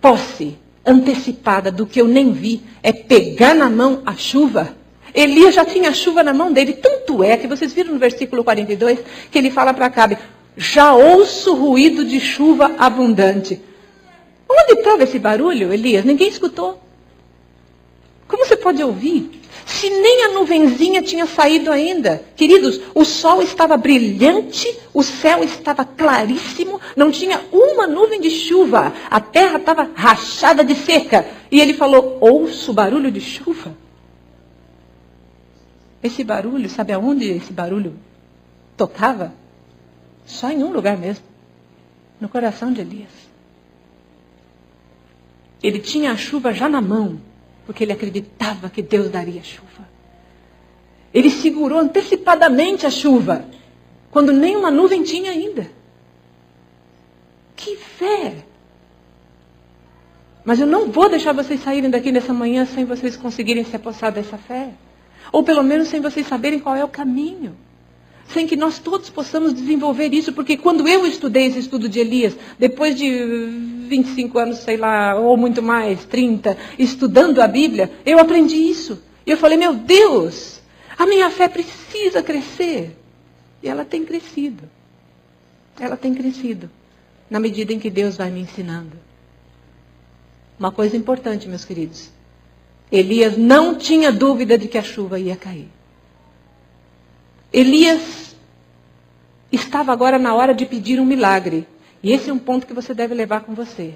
posse 0.00 0.56
antecipada 0.84 1.70
do 1.70 1.86
que 1.86 2.00
eu 2.00 2.08
nem 2.08 2.32
vi 2.32 2.62
é 2.82 2.92
pegar 2.92 3.54
na 3.54 3.68
mão 3.68 4.02
a 4.04 4.14
chuva. 4.16 4.74
Elias 5.14 5.54
já 5.54 5.64
tinha 5.64 5.90
a 5.90 5.94
chuva 5.94 6.22
na 6.22 6.32
mão 6.32 6.52
dele, 6.52 6.72
tanto 6.72 7.22
é 7.22 7.36
que 7.36 7.46
vocês 7.46 7.72
viram 7.72 7.92
no 7.92 7.98
versículo 7.98 8.42
42 8.42 9.00
que 9.30 9.38
ele 9.38 9.50
fala 9.50 9.74
para 9.74 9.86
Acabe: 9.86 10.16
Já 10.56 10.94
ouço 10.94 11.54
ruído 11.54 12.04
de 12.04 12.18
chuva 12.18 12.74
abundante. 12.78 13.60
Onde 14.48 14.80
estava 14.80 15.04
esse 15.04 15.18
barulho, 15.18 15.72
Elias? 15.72 16.04
Ninguém 16.04 16.28
escutou. 16.28 16.80
Como 18.32 18.46
você 18.46 18.56
pode 18.56 18.82
ouvir? 18.82 19.42
Se 19.66 19.90
nem 19.90 20.24
a 20.24 20.28
nuvenzinha 20.28 21.02
tinha 21.02 21.26
saído 21.26 21.70
ainda. 21.70 22.24
Queridos, 22.34 22.80
o 22.94 23.04
sol 23.04 23.42
estava 23.42 23.76
brilhante, 23.76 24.74
o 24.94 25.02
céu 25.02 25.44
estava 25.44 25.84
claríssimo, 25.84 26.80
não 26.96 27.10
tinha 27.10 27.42
uma 27.52 27.86
nuvem 27.86 28.22
de 28.22 28.30
chuva. 28.30 28.90
A 29.10 29.20
terra 29.20 29.58
estava 29.58 29.86
rachada 29.94 30.64
de 30.64 30.74
seca. 30.74 31.26
E 31.50 31.60
ele 31.60 31.74
falou: 31.74 32.16
Ouço 32.22 32.72
barulho 32.72 33.12
de 33.12 33.20
chuva. 33.20 33.76
Esse 36.02 36.24
barulho, 36.24 36.70
sabe 36.70 36.94
aonde 36.94 37.26
esse 37.26 37.52
barulho 37.52 37.94
tocava? 38.78 39.34
Só 40.24 40.50
em 40.50 40.64
um 40.64 40.72
lugar 40.72 40.96
mesmo 40.96 41.26
no 42.18 42.30
coração 42.30 42.72
de 42.72 42.80
Elias. 42.80 43.12
Ele 45.62 45.80
tinha 45.80 46.12
a 46.12 46.16
chuva 46.16 46.54
já 46.54 46.66
na 46.66 46.80
mão, 46.80 47.20
porque 47.64 47.84
ele 47.84 47.92
acreditava 47.92 48.68
que 48.68 48.82
Deus 48.82 49.10
daria 49.10 49.42
chuva. 49.42 49.88
Ele 51.12 51.30
segurou 51.30 51.78
antecipadamente 51.78 52.86
a 52.86 52.90
chuva, 52.90 53.44
quando 54.10 54.32
nem 54.32 54.56
uma 54.56 54.70
nuvem 54.70 55.02
tinha 55.02 55.30
ainda. 55.30 55.70
Que 57.54 57.76
fé! 57.76 58.44
Mas 60.44 60.58
eu 60.58 60.66
não 60.66 60.90
vou 60.90 61.08
deixar 61.08 61.32
vocês 61.32 61.62
saírem 61.62 61.90
daqui 61.90 62.10
nessa 62.10 62.32
manhã 62.32 62.64
sem 62.64 62.84
vocês 62.84 63.16
conseguirem 63.16 63.64
se 63.64 63.76
apossar 63.76 64.10
dessa 64.10 64.36
fé. 64.36 64.70
Ou 65.30 65.44
pelo 65.44 65.62
menos 65.62 65.88
sem 65.88 66.00
vocês 66.00 66.26
saberem 66.26 66.58
qual 66.58 66.74
é 66.74 66.84
o 66.84 66.88
caminho 66.88 67.56
sem 68.32 68.46
que 68.46 68.56
nós 68.56 68.78
todos 68.78 69.10
possamos 69.10 69.52
desenvolver 69.52 70.12
isso, 70.12 70.32
porque 70.32 70.56
quando 70.56 70.88
eu 70.88 71.06
estudei 71.06 71.46
esse 71.46 71.58
estudo 71.58 71.88
de 71.88 72.00
Elias, 72.00 72.36
depois 72.58 72.96
de 72.96 73.08
25 73.82 74.38
anos, 74.38 74.58
sei 74.58 74.76
lá, 74.76 75.14
ou 75.14 75.36
muito 75.36 75.62
mais, 75.62 76.04
30, 76.04 76.56
estudando 76.78 77.40
a 77.40 77.48
Bíblia, 77.48 77.90
eu 78.04 78.18
aprendi 78.18 78.56
isso. 78.56 79.02
E 79.26 79.30
eu 79.30 79.36
falei, 79.36 79.56
meu 79.56 79.74
Deus, 79.74 80.60
a 80.98 81.06
minha 81.06 81.30
fé 81.30 81.48
precisa 81.48 82.22
crescer. 82.22 82.96
E 83.62 83.68
ela 83.68 83.84
tem 83.84 84.04
crescido. 84.04 84.68
Ela 85.78 85.96
tem 85.96 86.14
crescido. 86.14 86.70
Na 87.30 87.40
medida 87.40 87.72
em 87.72 87.78
que 87.78 87.90
Deus 87.90 88.16
vai 88.16 88.30
me 88.30 88.40
ensinando. 88.40 88.96
Uma 90.58 90.70
coisa 90.70 90.96
importante, 90.96 91.48
meus 91.48 91.64
queridos. 91.64 92.10
Elias 92.90 93.36
não 93.38 93.74
tinha 93.74 94.12
dúvida 94.12 94.58
de 94.58 94.68
que 94.68 94.76
a 94.76 94.82
chuva 94.82 95.18
ia 95.18 95.34
cair. 95.34 95.68
Elias 97.52 98.36
estava 99.50 99.92
agora 99.92 100.18
na 100.18 100.34
hora 100.34 100.54
de 100.54 100.66
pedir 100.66 101.00
um 101.00 101.04
milagre. 101.04 101.66
E 102.02 102.12
esse 102.12 102.30
é 102.30 102.32
um 102.32 102.38
ponto 102.38 102.66
que 102.66 102.74
você 102.74 102.92
deve 102.92 103.14
levar 103.14 103.42
com 103.42 103.54
você. 103.54 103.94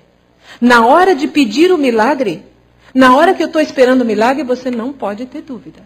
Na 0.61 0.87
hora 0.87 1.15
de 1.15 1.27
pedir 1.27 1.73
o 1.73 1.79
milagre, 1.79 2.45
na 2.95 3.17
hora 3.17 3.35
que 3.35 3.43
eu 3.43 3.49
estou 3.49 3.61
esperando 3.61 4.03
o 4.03 4.05
milagre, 4.05 4.45
você 4.45 4.71
não 4.71 4.93
pode 4.93 5.27
ter 5.27 5.43
dúvida. 5.43 5.83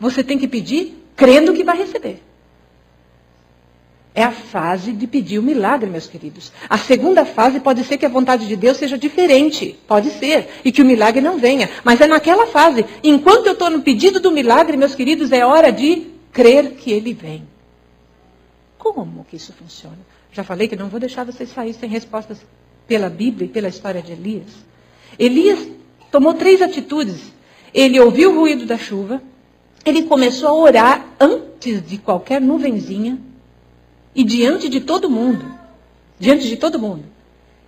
Você 0.00 0.24
tem 0.24 0.38
que 0.38 0.48
pedir 0.48 1.04
crendo 1.14 1.52
que 1.52 1.64
vai 1.64 1.76
receber. 1.76 2.22
É 4.14 4.24
a 4.24 4.32
fase 4.32 4.92
de 4.92 5.06
pedir 5.06 5.38
o 5.38 5.42
milagre, 5.42 5.88
meus 5.88 6.06
queridos. 6.06 6.50
A 6.68 6.76
segunda 6.76 7.24
fase 7.24 7.60
pode 7.60 7.84
ser 7.84 7.98
que 7.98 8.06
a 8.06 8.08
vontade 8.08 8.48
de 8.48 8.56
Deus 8.56 8.76
seja 8.76 8.98
diferente. 8.98 9.78
Pode 9.86 10.10
ser. 10.10 10.60
E 10.64 10.72
que 10.72 10.82
o 10.82 10.84
milagre 10.84 11.20
não 11.20 11.38
venha. 11.38 11.70
Mas 11.84 12.00
é 12.00 12.06
naquela 12.06 12.46
fase. 12.46 12.84
Enquanto 13.04 13.46
eu 13.46 13.52
estou 13.52 13.70
no 13.70 13.82
pedido 13.82 14.18
do 14.18 14.32
milagre, 14.32 14.76
meus 14.76 14.94
queridos, 14.94 15.30
é 15.30 15.46
hora 15.46 15.70
de 15.70 16.08
crer 16.32 16.72
que 16.72 16.90
ele 16.90 17.12
vem. 17.12 17.46
Como 18.76 19.24
que 19.28 19.36
isso 19.36 19.52
funciona? 19.52 19.98
Já 20.32 20.44
falei 20.44 20.68
que 20.68 20.76
não 20.76 20.88
vou 20.88 21.00
deixar 21.00 21.24
vocês 21.24 21.50
sair 21.50 21.74
sem 21.74 21.88
respostas 21.88 22.38
pela 22.86 23.08
Bíblia 23.08 23.46
e 23.46 23.48
pela 23.48 23.68
história 23.68 24.02
de 24.02 24.12
Elias. 24.12 24.46
Elias 25.18 25.66
tomou 26.10 26.34
três 26.34 26.62
atitudes. 26.62 27.32
Ele 27.72 28.00
ouviu 28.00 28.32
o 28.32 28.40
ruído 28.40 28.66
da 28.66 28.78
chuva. 28.78 29.22
Ele 29.84 30.02
começou 30.02 30.48
a 30.48 30.54
orar 30.54 31.06
antes 31.20 31.86
de 31.86 31.98
qualquer 31.98 32.40
nuvenzinha 32.40 33.18
e 34.14 34.24
diante 34.24 34.68
de 34.68 34.80
todo 34.80 35.10
mundo. 35.10 35.44
Diante 36.18 36.48
de 36.48 36.56
todo 36.56 36.78
mundo. 36.78 37.04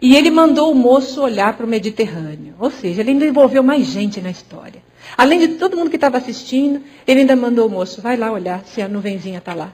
E 0.01 0.17
ele 0.17 0.31
mandou 0.31 0.73
o 0.73 0.75
moço 0.75 1.21
olhar 1.21 1.57
para 1.57 1.67
o 1.67 1.69
Mediterrâneo. 1.69 2.55
Ou 2.59 2.71
seja, 2.71 3.03
ele 3.03 3.11
ainda 3.11 3.27
envolveu 3.27 3.63
mais 3.63 3.87
gente 3.87 4.21
na 4.21 4.31
história. 4.31 4.83
Além 5.17 5.39
de 5.41 5.49
todo 5.49 5.77
mundo 5.77 5.91
que 5.91 5.97
estava 5.97 6.17
assistindo, 6.17 6.83
ele 7.07 7.21
ainda 7.21 7.37
mandou 7.37 7.67
o 7.67 7.71
moço, 7.71 8.01
vai 8.01 8.17
lá 8.17 8.33
olhar 8.33 8.65
se 8.65 8.81
a 8.81 8.89
nuvenzinha 8.89 9.39
está 9.39 9.55
lá. 9.55 9.73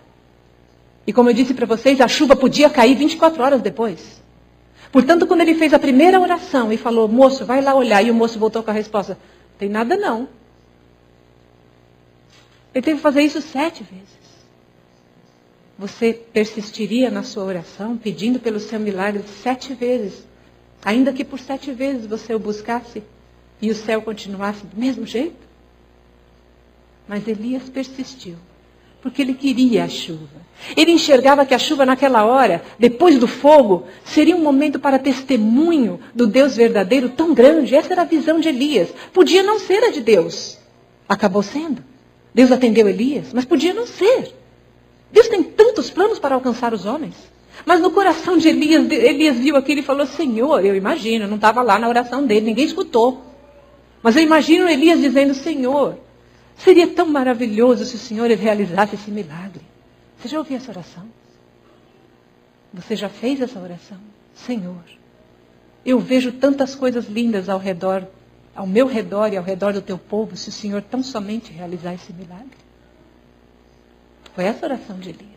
E 1.07 1.13
como 1.13 1.31
eu 1.31 1.35
disse 1.35 1.55
para 1.55 1.67
vocês, 1.67 2.01
a 2.01 2.09
chuva 2.09 2.35
podia 2.35 2.69
cair 2.69 2.97
24 2.97 3.43
horas 3.43 3.63
depois. 3.63 4.21
Portanto, 4.91 5.27
quando 5.27 5.43
ele 5.43 5.55
fez 5.55 5.73
a 5.73 5.79
primeira 5.79 6.21
oração 6.21 6.73
e 6.73 6.77
falou, 6.77 7.07
moço, 7.07 7.45
vai 7.45 7.61
lá 7.61 7.75
olhar, 7.75 8.03
e 8.03 8.11
o 8.11 8.15
moço 8.15 8.39
voltou 8.39 8.63
com 8.63 8.71
a 8.71 8.75
resposta, 8.75 9.19
tem 9.59 9.69
nada 9.69 9.97
não. 9.97 10.29
Ele 12.75 12.83
teve 12.83 12.97
que 12.97 13.03
fazer 13.03 13.23
isso 13.23 13.41
sete 13.41 13.83
vezes. 13.83 14.17
Você 15.79 16.13
persistiria 16.13 17.11
na 17.11 17.23
sua 17.23 17.45
oração, 17.45 17.97
pedindo 17.97 18.41
pelo 18.41 18.59
seu 18.59 18.81
milagre 18.81 19.23
sete 19.43 19.75
vezes, 19.75 20.27
ainda 20.85 21.13
que 21.13 21.25
por 21.25 21.39
sete 21.39 21.71
vezes 21.73 22.07
você 22.07 22.35
o 22.35 22.39
buscasse 22.39 23.03
e 23.61 23.71
o 23.71 23.75
céu 23.75 24.03
continuasse 24.03 24.67
do 24.67 24.79
mesmo 24.79 25.07
jeito? 25.07 25.47
Mas 27.07 27.29
Elias 27.29 27.69
persistiu, 27.69 28.37
porque 29.07 29.23
ele 29.23 29.35
queria 29.35 29.85
a 29.85 29.89
chuva. 29.89 30.45
Ele 30.77 30.91
enxergava 30.91 31.47
que 31.47 31.55
a 31.55 31.59
chuva 31.61 31.87
naquela 31.87 32.25
hora, 32.25 32.65
depois 32.77 33.21
do 33.21 33.29
fogo, 33.29 33.85
seria 34.05 34.35
um 34.35 34.43
momento 34.43 34.81
para 34.81 34.99
testemunho 34.99 36.01
do 36.13 36.27
Deus 36.27 36.57
verdadeiro 36.57 37.09
tão 37.11 37.33
grande. 37.33 37.77
Essa 37.77 37.93
era 37.93 38.03
a 38.03 38.05
visão 38.05 38.41
de 38.41 38.49
Elias. 38.49 38.89
Podia 39.13 39.45
não 39.45 39.61
ser 39.61 39.85
a 39.85 39.93
de 39.93 40.01
Deus. 40.01 40.59
Acabou 41.09 41.41
sendo. 41.41 41.85
Deus 42.35 42.51
atendeu 42.51 42.89
Elias, 42.89 43.33
mas 43.33 43.45
podia 43.45 43.73
não 43.73 43.87
ser. 43.87 44.35
Deus 45.13 45.29
tem 45.29 45.41
tantos 45.45 45.89
planos 45.89 46.19
para 46.19 46.35
alcançar 46.35 46.75
os 46.75 46.85
homens. 46.85 47.15
Mas 47.65 47.81
no 47.81 47.93
coração 47.93 48.37
de 48.37 48.49
Elias, 48.49 48.91
Elias 48.91 49.37
viu 49.37 49.55
aquilo 49.55 49.81
e 49.81 49.85
falou: 49.85 50.05
Senhor, 50.05 50.65
eu 50.65 50.75
imagino, 50.75 51.29
não 51.29 51.37
estava 51.37 51.63
lá 51.63 51.79
na 51.79 51.89
oração 51.89 52.27
dele, 52.27 52.47
ninguém 52.47 52.65
escutou. 52.65 53.23
Mas 54.03 54.17
eu 54.17 54.23
imagino 54.23 54.69
Elias 54.69 55.01
dizendo: 55.01 55.33
Senhor, 55.33 55.97
seria 56.57 56.89
tão 56.89 57.07
maravilhoso 57.07 57.85
se 57.85 57.97
o 57.97 57.99
Senhor 57.99 58.29
realizasse 58.31 58.95
esse 58.95 59.11
milagre. 59.11 59.63
Você 60.19 60.29
já 60.29 60.39
ouviu 60.39 60.57
essa 60.57 60.71
oração? 60.71 61.07
Você 62.73 62.97
já 62.97 63.09
fez 63.09 63.41
essa 63.41 63.59
oração? 63.61 63.99
Senhor, 64.35 64.85
eu 65.85 65.99
vejo 65.99 66.33
tantas 66.33 66.75
coisas 66.75 67.07
lindas 67.07 67.49
ao 67.49 67.59
redor, 67.59 68.07
ao 68.55 68.67
meu 68.67 68.87
redor 68.87 69.33
e 69.33 69.37
ao 69.37 69.45
redor 69.45 69.73
do 69.73 69.81
teu 69.81 69.97
povo, 69.97 70.37
se 70.37 70.49
o 70.49 70.53
Senhor 70.53 70.83
tão 70.83 71.03
somente 71.03 71.53
realizar 71.53 71.95
esse 71.95 72.13
milagre. 72.13 72.59
Foi 74.35 74.45
essa 74.45 74.67
oração 74.67 74.99
de 74.99 75.11
Elias. 75.11 75.31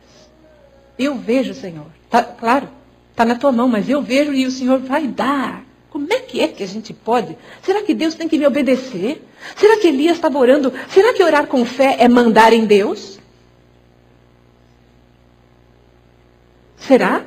Eu 0.97 1.15
vejo, 1.17 1.53
Senhor. 1.53 1.87
Tá, 2.09 2.21
claro, 2.23 2.67
está 3.11 3.23
na 3.23 3.35
tua 3.35 3.51
mão, 3.51 3.67
mas 3.69 3.89
eu 3.89 4.01
vejo 4.01 4.33
e 4.33 4.45
o 4.45 4.51
Senhor 4.51 4.79
vai 4.79 5.07
dar. 5.07 5.63
Como 5.89 6.11
é 6.13 6.19
que 6.19 6.39
é 6.39 6.47
que 6.47 6.63
a 6.63 6.67
gente 6.67 6.93
pode? 6.93 7.35
Será 7.63 7.81
que 7.81 7.93
Deus 7.93 8.13
tem 8.13 8.27
que 8.27 8.37
me 8.37 8.45
obedecer? 8.45 9.23
Será 9.55 9.77
que 9.77 9.87
Elias 9.87 10.17
estava 10.17 10.37
orando? 10.37 10.71
Será 10.89 11.13
que 11.13 11.23
orar 11.23 11.47
com 11.47 11.65
fé 11.65 11.97
é 11.99 12.07
mandar 12.07 12.53
em 12.53 12.65
Deus? 12.65 13.19
Será? 16.77 17.25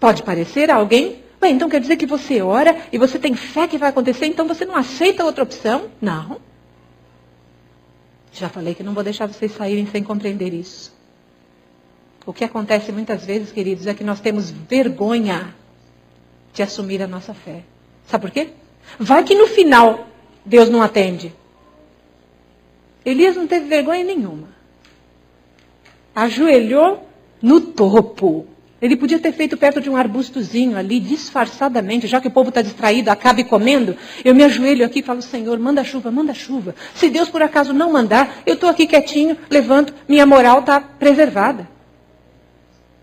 Pode 0.00 0.22
parecer 0.22 0.70
a 0.70 0.76
alguém? 0.76 1.22
Bem, 1.40 1.54
então 1.54 1.68
quer 1.68 1.80
dizer 1.80 1.96
que 1.96 2.06
você 2.06 2.40
ora 2.40 2.76
e 2.92 2.98
você 2.98 3.18
tem 3.18 3.34
fé 3.34 3.66
que 3.66 3.78
vai 3.78 3.90
acontecer, 3.90 4.26
então 4.26 4.46
você 4.46 4.64
não 4.64 4.76
aceita 4.76 5.24
outra 5.24 5.42
opção? 5.42 5.90
Não. 6.00 6.40
Já 8.32 8.48
falei 8.48 8.74
que 8.74 8.82
não 8.82 8.94
vou 8.94 9.04
deixar 9.04 9.26
vocês 9.26 9.52
saírem 9.52 9.86
sem 9.86 10.02
compreender 10.02 10.54
isso. 10.54 10.92
O 12.24 12.32
que 12.32 12.44
acontece 12.44 12.90
muitas 12.92 13.24
vezes, 13.24 13.52
queridos, 13.52 13.86
é 13.86 13.94
que 13.94 14.04
nós 14.04 14.20
temos 14.20 14.50
vergonha 14.50 15.54
de 16.52 16.62
assumir 16.62 17.02
a 17.02 17.06
nossa 17.06 17.32
fé. 17.34 17.62
Sabe 18.06 18.22
por 18.22 18.30
quê? 18.30 18.48
Vai 18.98 19.24
que 19.24 19.34
no 19.34 19.46
final 19.46 20.06
Deus 20.44 20.68
não 20.68 20.82
atende. 20.82 21.32
Elias 23.04 23.36
não 23.36 23.46
teve 23.46 23.66
vergonha 23.66 24.04
nenhuma. 24.04 24.48
Ajoelhou 26.14 27.08
no 27.40 27.60
topo. 27.60 28.46
Ele 28.80 28.96
podia 28.96 29.18
ter 29.20 29.32
feito 29.32 29.56
perto 29.56 29.80
de 29.80 29.88
um 29.88 29.96
arbustozinho 29.96 30.76
ali, 30.76 30.98
disfarçadamente, 30.98 32.08
já 32.08 32.20
que 32.20 32.26
o 32.26 32.30
povo 32.32 32.48
está 32.48 32.60
distraído, 32.60 33.10
acabe 33.10 33.44
comendo. 33.44 33.96
Eu 34.24 34.34
me 34.34 34.42
ajoelho 34.42 34.84
aqui 34.84 34.98
e 34.98 35.02
falo, 35.02 35.22
Senhor, 35.22 35.56
manda 35.60 35.84
chuva, 35.84 36.10
manda 36.10 36.34
chuva. 36.34 36.74
Se 36.92 37.08
Deus 37.08 37.28
por 37.28 37.42
acaso 37.42 37.72
não 37.72 37.92
mandar, 37.92 38.42
eu 38.44 38.54
estou 38.54 38.68
aqui 38.68 38.86
quietinho, 38.86 39.36
levanto, 39.48 39.94
minha 40.08 40.26
moral 40.26 40.60
está 40.60 40.80
preservada. 40.80 41.68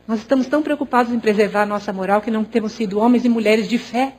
Nós 0.10 0.22
estamos 0.22 0.48
tão 0.48 0.64
preocupados 0.64 1.14
em 1.14 1.20
preservar 1.20 1.62
a 1.62 1.66
nossa 1.68 1.94
moral 1.94 2.20
que 2.20 2.32
não 2.32 2.44
temos 2.44 2.72
sido 2.72 2.98
homens 2.98 3.26
e 3.26 3.30
mulheres 3.30 3.70
de 3.70 3.78
fé. 3.78 4.16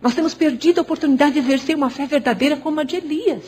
Nós 0.00 0.14
temos 0.14 0.34
perdido 0.34 0.78
a 0.78 0.82
oportunidade 0.82 1.32
de 1.32 1.40
exercer 1.40 1.74
uma 1.74 1.90
fé 1.90 2.06
verdadeira 2.06 2.56
como 2.56 2.78
a 2.78 2.84
de 2.84 2.94
Elias. 2.94 3.42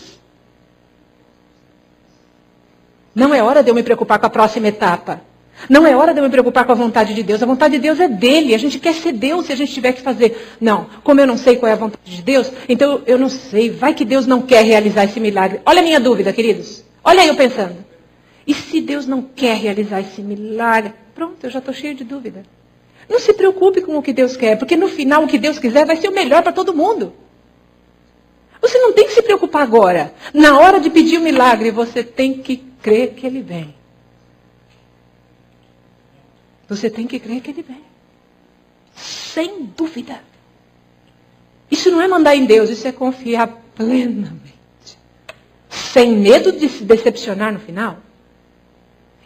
Não 3.14 3.32
é 3.32 3.40
hora 3.40 3.62
de 3.62 3.70
eu 3.70 3.76
me 3.76 3.84
preocupar 3.84 4.18
com 4.18 4.26
a 4.26 4.30
próxima 4.30 4.66
etapa. 4.66 5.20
Não 5.70 5.86
é 5.86 5.94
hora 5.94 6.12
de 6.12 6.18
eu 6.18 6.24
me 6.24 6.30
preocupar 6.30 6.64
com 6.64 6.72
a 6.72 6.74
vontade 6.74 7.14
de 7.14 7.22
Deus. 7.22 7.40
A 7.40 7.46
vontade 7.46 7.76
de 7.76 7.80
Deus 7.80 8.00
é 8.00 8.08
dele. 8.08 8.52
A 8.52 8.58
gente 8.58 8.80
quer 8.80 8.94
ser 8.94 9.12
Deus 9.12 9.46
se 9.46 9.52
a 9.52 9.56
gente 9.56 9.72
tiver 9.72 9.92
que 9.92 10.02
fazer. 10.02 10.56
Não, 10.60 10.88
como 11.04 11.20
eu 11.20 11.28
não 11.28 11.38
sei 11.38 11.54
qual 11.54 11.70
é 11.70 11.74
a 11.74 11.76
vontade 11.76 12.12
de 12.12 12.22
Deus, 12.22 12.50
então 12.68 13.02
eu 13.06 13.16
não 13.16 13.28
sei. 13.28 13.70
Vai 13.70 13.94
que 13.94 14.04
Deus 14.04 14.26
não 14.26 14.42
quer 14.42 14.64
realizar 14.64 15.04
esse 15.04 15.20
milagre. 15.20 15.60
Olha 15.64 15.78
a 15.78 15.84
minha 15.84 16.00
dúvida, 16.00 16.32
queridos. 16.32 16.82
Olha 17.04 17.24
eu 17.24 17.36
pensando. 17.36 17.76
E 18.44 18.52
se 18.52 18.80
Deus 18.80 19.06
não 19.06 19.22
quer 19.22 19.56
realizar 19.56 20.00
esse 20.00 20.20
milagre? 20.20 21.05
Pronto, 21.16 21.42
eu 21.42 21.50
já 21.50 21.61
estou 21.61 21.73
cheio 21.73 21.94
de 21.94 22.04
dúvida. 22.04 22.44
Não 23.08 23.18
se 23.18 23.32
preocupe 23.32 23.80
com 23.80 23.96
o 23.96 24.02
que 24.02 24.12
Deus 24.12 24.37
quer, 24.37 24.58
porque 24.58 24.76
no 24.76 24.87
final 24.87 25.25
o 25.25 25.26
que 25.26 25.38
Deus 25.38 25.58
quiser 25.58 25.87
vai 25.87 25.96
ser 25.96 26.08
o 26.08 26.14
melhor 26.14 26.42
para 26.42 26.52
todo 26.52 26.75
mundo. 26.75 27.14
Você 28.61 28.78
não 28.78 28.92
tem 28.92 29.06
que 29.06 29.14
se 29.14 29.23
preocupar 29.23 29.62
agora. 29.62 30.12
Na 30.35 30.58
hora 30.58 30.78
de 30.78 30.90
pedir 30.90 31.16
o 31.16 31.23
milagre, 31.23 31.70
você 31.70 32.04
tem 32.04 32.35
que 32.42 32.58
crer 32.82 33.14
que 33.14 33.26
ele 33.26 33.40
vem. 33.40 33.75
Você 36.68 36.90
tem 36.90 37.06
que 37.06 37.18
crer 37.18 37.40
que 37.40 37.50
ele 37.50 37.62
vem. 37.62 37.82
Sem 38.94 39.64
dúvida. 39.75 40.20
Isso 41.70 41.90
não 41.90 42.02
é 42.02 42.08
mandar 42.08 42.37
em 42.37 42.44
Deus, 42.44 42.68
isso 42.68 42.87
é 42.87 42.92
confiar 42.92 43.49
plenamente. 43.75 44.52
Sem 45.70 46.14
medo 46.14 46.52
de 46.52 46.68
se 46.68 46.85
decepcionar 46.85 47.54
no 47.54 47.58
final. 47.58 47.99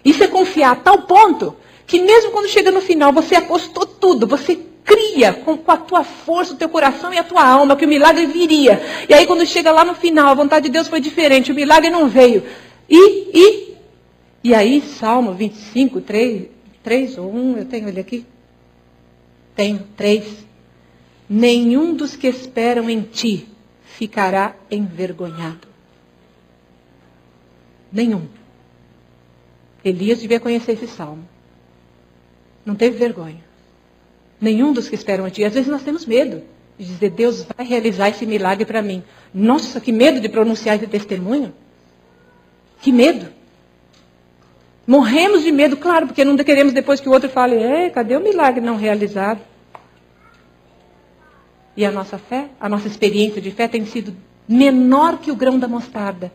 Isso 0.04 0.22
é 0.22 0.28
confiar 0.28 0.72
a 0.72 0.76
tal 0.76 1.02
ponto 1.02 1.56
que 1.90 2.00
mesmo 2.00 2.30
quando 2.30 2.48
chega 2.48 2.70
no 2.70 2.80
final, 2.80 3.12
você 3.12 3.34
apostou 3.34 3.84
tudo, 3.84 4.24
você 4.24 4.56
cria 4.84 5.32
com, 5.32 5.58
com, 5.58 5.72
a 5.72 5.76
tua 5.76 6.04
força, 6.04 6.54
o 6.54 6.56
teu 6.56 6.68
coração 6.68 7.12
e 7.12 7.18
a 7.18 7.24
tua 7.24 7.44
alma 7.44 7.74
que 7.74 7.84
o 7.84 7.88
milagre 7.88 8.26
viria. 8.26 8.80
E 9.08 9.12
aí 9.12 9.26
quando 9.26 9.44
chega 9.44 9.72
lá 9.72 9.84
no 9.84 9.96
final, 9.96 10.28
a 10.28 10.34
vontade 10.34 10.66
de 10.66 10.72
Deus 10.72 10.86
foi 10.86 11.00
diferente, 11.00 11.50
o 11.50 11.54
milagre 11.54 11.90
não 11.90 12.06
veio. 12.08 12.44
E, 12.88 13.36
e, 13.36 13.76
e 14.44 14.54
aí, 14.54 14.80
Salmo 14.80 15.34
25, 15.34 16.00
3, 16.00 16.46
3 16.80 17.18
ou 17.18 17.34
1, 17.34 17.56
eu 17.58 17.64
tenho 17.64 17.88
ele 17.88 17.98
aqui? 17.98 18.24
Tenho, 19.56 19.84
3. 19.96 20.24
Nenhum 21.28 21.92
dos 21.92 22.14
que 22.14 22.28
esperam 22.28 22.88
em 22.88 23.02
ti 23.02 23.48
ficará 23.98 24.54
envergonhado. 24.70 25.66
Nenhum. 27.92 28.28
Elias 29.84 30.20
devia 30.20 30.38
conhecer 30.38 30.74
esse 30.74 30.86
salmo. 30.86 31.28
Não 32.64 32.74
teve 32.74 32.96
vergonha. 32.98 33.44
Nenhum 34.40 34.72
dos 34.72 34.88
que 34.88 34.94
esperam 34.94 35.26
em 35.26 35.30
ti. 35.30 35.44
Às 35.44 35.54
vezes 35.54 35.68
nós 35.68 35.82
temos 35.82 36.06
medo 36.06 36.42
de 36.78 36.86
dizer, 36.86 37.10
Deus 37.10 37.42
vai 37.56 37.66
realizar 37.66 38.08
esse 38.08 38.24
milagre 38.24 38.64
para 38.64 38.80
mim. 38.80 39.02
Nossa, 39.34 39.80
que 39.80 39.92
medo 39.92 40.20
de 40.20 40.28
pronunciar 40.28 40.76
esse 40.76 40.86
testemunho. 40.86 41.52
Que 42.80 42.90
medo. 42.90 43.28
Morremos 44.86 45.42
de 45.42 45.52
medo, 45.52 45.76
claro, 45.76 46.06
porque 46.06 46.24
não 46.24 46.36
queremos 46.36 46.72
depois 46.72 47.00
que 47.00 47.08
o 47.08 47.12
outro 47.12 47.28
fale, 47.28 47.56
é, 47.56 47.90
cadê 47.90 48.16
o 48.16 48.20
milagre 48.20 48.60
não 48.60 48.76
realizado? 48.76 49.40
E 51.76 51.84
a 51.84 51.92
nossa 51.92 52.18
fé, 52.18 52.48
a 52.58 52.68
nossa 52.68 52.88
experiência 52.88 53.40
de 53.40 53.50
fé 53.50 53.68
tem 53.68 53.84
sido 53.86 54.16
menor 54.48 55.18
que 55.18 55.30
o 55.30 55.36
grão 55.36 55.58
da 55.58 55.68
mostarda. 55.68 56.32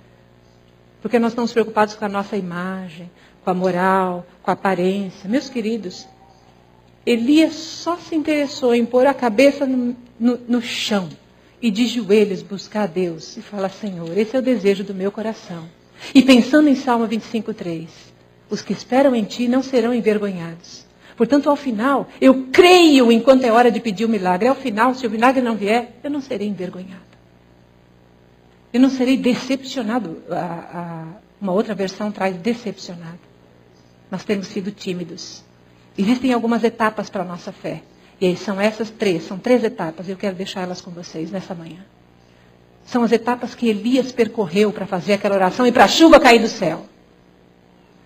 Porque 1.01 1.19
nós 1.19 1.33
estamos 1.33 1.51
preocupados 1.51 1.95
com 1.95 2.05
a 2.05 2.09
nossa 2.09 2.37
imagem, 2.37 3.11
com 3.43 3.51
a 3.51 3.53
moral, 3.53 4.25
com 4.41 4.49
a 4.49 4.53
aparência. 4.53 5.29
Meus 5.29 5.49
queridos, 5.49 6.07
Elias 7.05 7.53
só 7.53 7.97
se 7.97 8.15
interessou 8.15 8.73
em 8.73 8.85
pôr 8.85 9.05
a 9.05 9.13
cabeça 9.13 9.65
no, 9.65 9.95
no, 10.19 10.39
no 10.47 10.61
chão 10.61 11.07
e 11.61 11.69
de 11.69 11.85
joelhos 11.85 12.41
buscar 12.41 12.83
a 12.83 12.87
Deus 12.87 13.37
e 13.37 13.41
falar: 13.41 13.69
Senhor, 13.69 14.17
esse 14.17 14.35
é 14.35 14.39
o 14.39 14.41
desejo 14.41 14.83
do 14.83 14.93
meu 14.93 15.11
coração. 15.11 15.69
E 16.13 16.21
pensando 16.21 16.67
em 16.67 16.75
Salmo 16.75 17.07
25,3, 17.07 17.87
os 18.49 18.61
que 18.61 18.73
esperam 18.73 19.15
em 19.15 19.23
ti 19.23 19.47
não 19.47 19.61
serão 19.61 19.93
envergonhados. 19.93 20.83
Portanto, 21.15 21.49
ao 21.49 21.55
final, 21.55 22.09
eu 22.19 22.47
creio 22.51 23.11
enquanto 23.11 23.45
é 23.45 23.51
hora 23.51 23.71
de 23.71 23.79
pedir 23.79 24.03
o 24.03 24.09
milagre. 24.09 24.49
Ao 24.49 24.55
final, 24.55 24.93
se 24.93 25.07
o 25.07 25.09
milagre 25.09 25.41
não 25.41 25.55
vier, 25.55 25.93
eu 26.03 26.09
não 26.09 26.19
serei 26.19 26.47
envergonhado. 26.47 27.05
Eu 28.73 28.81
não 28.81 28.89
serei 28.89 29.15
decepcionado. 29.15 30.21
A, 30.29 30.35
a, 30.35 31.05
uma 31.39 31.53
outra 31.53 31.73
versão 31.73 32.11
traz 32.11 32.35
decepcionado. 32.35 33.19
Nós 34.11 34.25
temos 34.25 34.47
sido 34.47 34.71
tímidos. 34.71 35.44
Existem 35.97 36.33
algumas 36.33 36.63
etapas 36.63 37.09
para 37.09 37.23
a 37.23 37.25
nossa 37.25 37.51
fé. 37.51 37.81
E 38.19 38.27
aí 38.27 38.37
são 38.37 38.59
essas 38.59 38.89
três, 38.89 39.23
são 39.23 39.37
três 39.37 39.63
etapas. 39.63 40.07
Eu 40.07 40.17
quero 40.17 40.35
deixar 40.35 40.61
elas 40.61 40.81
com 40.81 40.91
vocês 40.91 41.31
nessa 41.31 41.53
manhã. 41.53 41.79
São 42.85 43.03
as 43.03 43.11
etapas 43.11 43.55
que 43.55 43.67
Elias 43.67 44.11
percorreu 44.11 44.71
para 44.71 44.85
fazer 44.85 45.13
aquela 45.13 45.35
oração 45.35 45.65
e 45.65 45.71
para 45.71 45.85
a 45.85 45.87
chuva 45.87 46.19
cair 46.19 46.39
do 46.39 46.47
céu. 46.47 46.85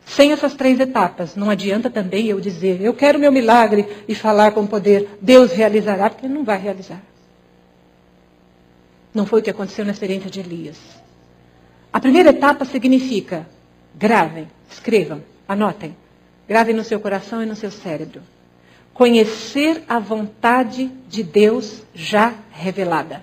Sem 0.06 0.32
essas 0.32 0.56
três 0.56 0.80
etapas, 0.80 1.36
não 1.36 1.50
adianta 1.50 1.90
também 1.90 2.28
eu 2.28 2.40
dizer, 2.40 2.82
eu 2.82 2.94
quero 2.94 3.20
meu 3.20 3.32
milagre 3.32 3.88
e 4.08 4.16
falar 4.16 4.52
com 4.52 4.66
poder, 4.66 5.20
Deus 5.22 5.52
realizará, 5.52 6.10
porque 6.10 6.26
ele 6.26 6.34
não 6.34 6.44
vai 6.44 6.58
realizar. 6.58 7.02
Não 9.14 9.26
foi 9.26 9.40
o 9.40 9.44
que 9.44 9.52
aconteceu 9.52 9.86
na 9.86 9.92
experiência 9.92 10.30
de 10.30 10.40
Elias. 10.40 10.78
A 11.94 12.00
primeira 12.00 12.30
etapa 12.30 12.66
significa, 12.66 13.48
gravem, 13.94 14.48
escrevam, 14.72 15.22
anotem, 15.48 15.96
gravem 16.50 16.76
no 16.76 16.84
seu 16.84 17.00
coração 17.00 17.44
e 17.44 17.46
no 17.46 17.56
seu 17.56 17.70
cérebro. 17.70 18.24
Conhecer 18.92 19.84
a 19.88 20.00
vontade 20.00 20.92
de 21.08 21.22
Deus 21.22 21.84
já 21.94 22.34
revelada. 22.52 23.22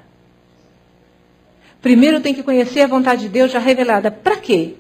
Primeiro 1.83 2.21
tem 2.21 2.33
que 2.33 2.45
conhecer 2.45 2.83
a 2.83 2.87
vontade 2.87 3.23
de 3.23 3.29
Deus 3.29 3.51
já 3.51 3.59
revelada. 3.59 4.13
Para 4.13 4.37
quê? 4.37 4.75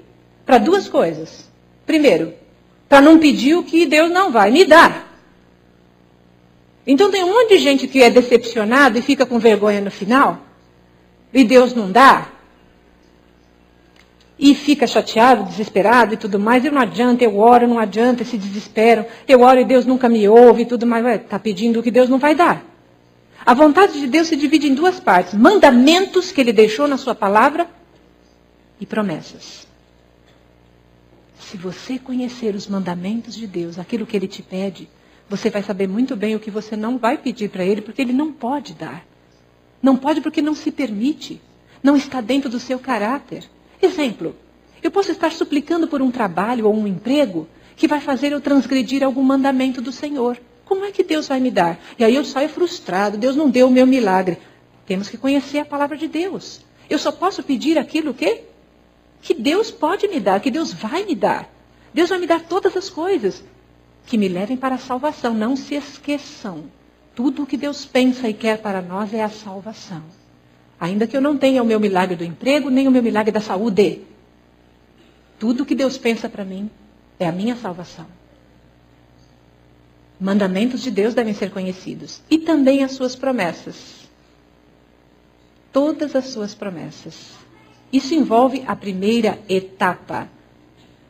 Para 0.46 0.58
duas 0.58 0.88
coisas. 0.88 1.50
Primeiro, 1.84 2.34
para 2.88 3.00
não 3.00 3.18
pedir 3.18 3.56
o 3.56 3.64
que 3.64 3.84
Deus 3.84 4.12
não 4.12 4.30
vai 4.30 4.52
me 4.52 4.64
dar. 4.64 5.12
Então 6.86 7.10
tem 7.10 7.24
um 7.24 7.34
monte 7.34 7.48
de 7.48 7.58
gente 7.58 7.88
que 7.88 8.00
é 8.00 8.08
decepcionado 8.08 8.96
e 8.96 9.02
fica 9.02 9.26
com 9.26 9.40
vergonha 9.40 9.80
no 9.80 9.90
final. 9.90 10.40
E 11.34 11.42
Deus 11.42 11.74
não 11.74 11.90
dá. 11.90 12.28
E 14.38 14.54
fica 14.54 14.86
chateado, 14.86 15.44
desesperado 15.44 16.14
e 16.14 16.16
tudo 16.16 16.38
mais. 16.38 16.64
E 16.64 16.70
não 16.70 16.80
adianta, 16.80 17.24
eu 17.24 17.38
oro, 17.38 17.66
não 17.66 17.78
adianta, 17.78 18.24
se 18.24 18.36
desesperam. 18.36 19.06
Eu 19.26 19.40
oro 19.40 19.60
e 19.60 19.64
Deus 19.64 19.86
nunca 19.86 20.08
me 20.08 20.28
ouve 20.28 20.62
e 20.62 20.66
tudo 20.66 20.86
mais. 20.86 21.04
Está 21.22 21.38
pedindo 21.38 21.80
o 21.80 21.82
que 21.82 21.90
Deus 21.90 22.08
não 22.08 22.18
vai 22.18 22.34
dar. 22.34 22.62
A 23.44 23.54
vontade 23.54 24.00
de 24.00 24.06
Deus 24.08 24.26
se 24.26 24.36
divide 24.36 24.68
em 24.68 24.74
duas 24.74 24.98
partes: 25.00 25.32
mandamentos 25.34 26.32
que 26.32 26.40
ele 26.40 26.52
deixou 26.52 26.88
na 26.88 26.98
sua 26.98 27.14
palavra 27.14 27.68
e 28.80 28.84
promessas. 28.84 29.66
Se 31.38 31.56
você 31.56 31.98
conhecer 31.98 32.54
os 32.56 32.66
mandamentos 32.66 33.34
de 33.34 33.46
Deus, 33.46 33.78
aquilo 33.78 34.04
que 34.04 34.16
ele 34.16 34.26
te 34.26 34.42
pede, 34.42 34.88
você 35.28 35.48
vai 35.48 35.62
saber 35.62 35.88
muito 35.88 36.16
bem 36.16 36.34
o 36.34 36.40
que 36.40 36.50
você 36.50 36.76
não 36.76 36.98
vai 36.98 37.16
pedir 37.16 37.48
para 37.48 37.64
ele, 37.64 37.80
porque 37.80 38.02
ele 38.02 38.12
não 38.12 38.32
pode 38.32 38.74
dar. 38.74 39.06
Não 39.80 39.96
pode 39.96 40.20
porque 40.20 40.42
não 40.42 40.54
se 40.54 40.72
permite. 40.72 41.40
Não 41.82 41.96
está 41.96 42.20
dentro 42.20 42.50
do 42.50 42.58
seu 42.58 42.80
caráter. 42.80 43.44
Exemplo: 43.80 44.34
eu 44.82 44.90
posso 44.90 45.10
estar 45.10 45.32
suplicando 45.32 45.88
por 45.88 46.00
um 46.00 46.10
trabalho 46.10 46.66
ou 46.66 46.74
um 46.74 46.86
emprego 46.86 47.48
que 47.76 47.88
vai 47.88 48.00
fazer 48.00 48.32
eu 48.32 48.40
transgredir 48.40 49.02
algum 49.02 49.22
mandamento 49.22 49.82
do 49.82 49.92
Senhor. 49.92 50.38
Como 50.64 50.84
é 50.84 50.90
que 50.90 51.02
Deus 51.02 51.28
vai 51.28 51.40
me 51.40 51.50
dar? 51.50 51.78
E 51.98 52.04
aí 52.04 52.14
eu 52.14 52.24
saio 52.24 52.48
frustrado, 52.48 53.18
Deus 53.18 53.36
não 53.36 53.50
deu 53.50 53.68
o 53.68 53.70
meu 53.70 53.86
milagre. 53.86 54.38
Temos 54.86 55.08
que 55.08 55.16
conhecer 55.16 55.58
a 55.58 55.64
palavra 55.64 55.96
de 55.96 56.08
Deus. 56.08 56.60
Eu 56.88 56.98
só 56.98 57.12
posso 57.12 57.42
pedir 57.42 57.78
aquilo 57.78 58.14
que 58.14 58.42
que 59.22 59.34
Deus 59.34 59.72
pode 59.72 60.06
me 60.06 60.20
dar, 60.20 60.40
que 60.40 60.50
Deus 60.50 60.72
vai 60.72 61.04
me 61.04 61.14
dar. 61.14 61.50
Deus 61.92 62.10
vai 62.10 62.18
me 62.18 62.26
dar 62.26 62.42
todas 62.42 62.76
as 62.76 62.88
coisas 62.88 63.42
que 64.06 64.16
me 64.16 64.28
levem 64.28 64.56
para 64.56 64.76
a 64.76 64.78
salvação. 64.78 65.34
Não 65.34 65.56
se 65.56 65.74
esqueçam. 65.74 66.64
Tudo 67.14 67.42
o 67.42 67.46
que 67.46 67.56
Deus 67.56 67.84
pensa 67.84 68.28
e 68.28 68.34
quer 68.34 68.58
para 68.58 68.80
nós 68.80 69.12
é 69.12 69.24
a 69.24 69.28
salvação. 69.28 70.02
Ainda 70.78 71.06
que 71.06 71.16
eu 71.16 71.20
não 71.20 71.36
tenha 71.36 71.62
o 71.62 71.66
meu 71.66 71.80
milagre 71.80 72.16
do 72.16 72.24
emprego, 72.24 72.70
nem 72.70 72.86
o 72.86 72.90
meu 72.90 73.02
milagre 73.02 73.32
da 73.32 73.40
saúde. 73.40 74.02
Tudo 75.38 75.64
que 75.64 75.74
Deus 75.74 75.96
pensa 75.96 76.28
para 76.28 76.44
mim 76.44 76.70
é 77.18 77.26
a 77.26 77.32
minha 77.32 77.56
salvação. 77.56 78.06
Mandamentos 80.18 80.82
de 80.82 80.90
Deus 80.90 81.14
devem 81.14 81.34
ser 81.34 81.50
conhecidos. 81.50 82.22
E 82.30 82.38
também 82.38 82.82
as 82.82 82.92
suas 82.92 83.14
promessas. 83.14 84.06
Todas 85.72 86.16
as 86.16 86.28
suas 86.28 86.54
promessas. 86.54 87.32
Isso 87.92 88.14
envolve 88.14 88.64
a 88.66 88.74
primeira 88.74 89.38
etapa. 89.48 90.28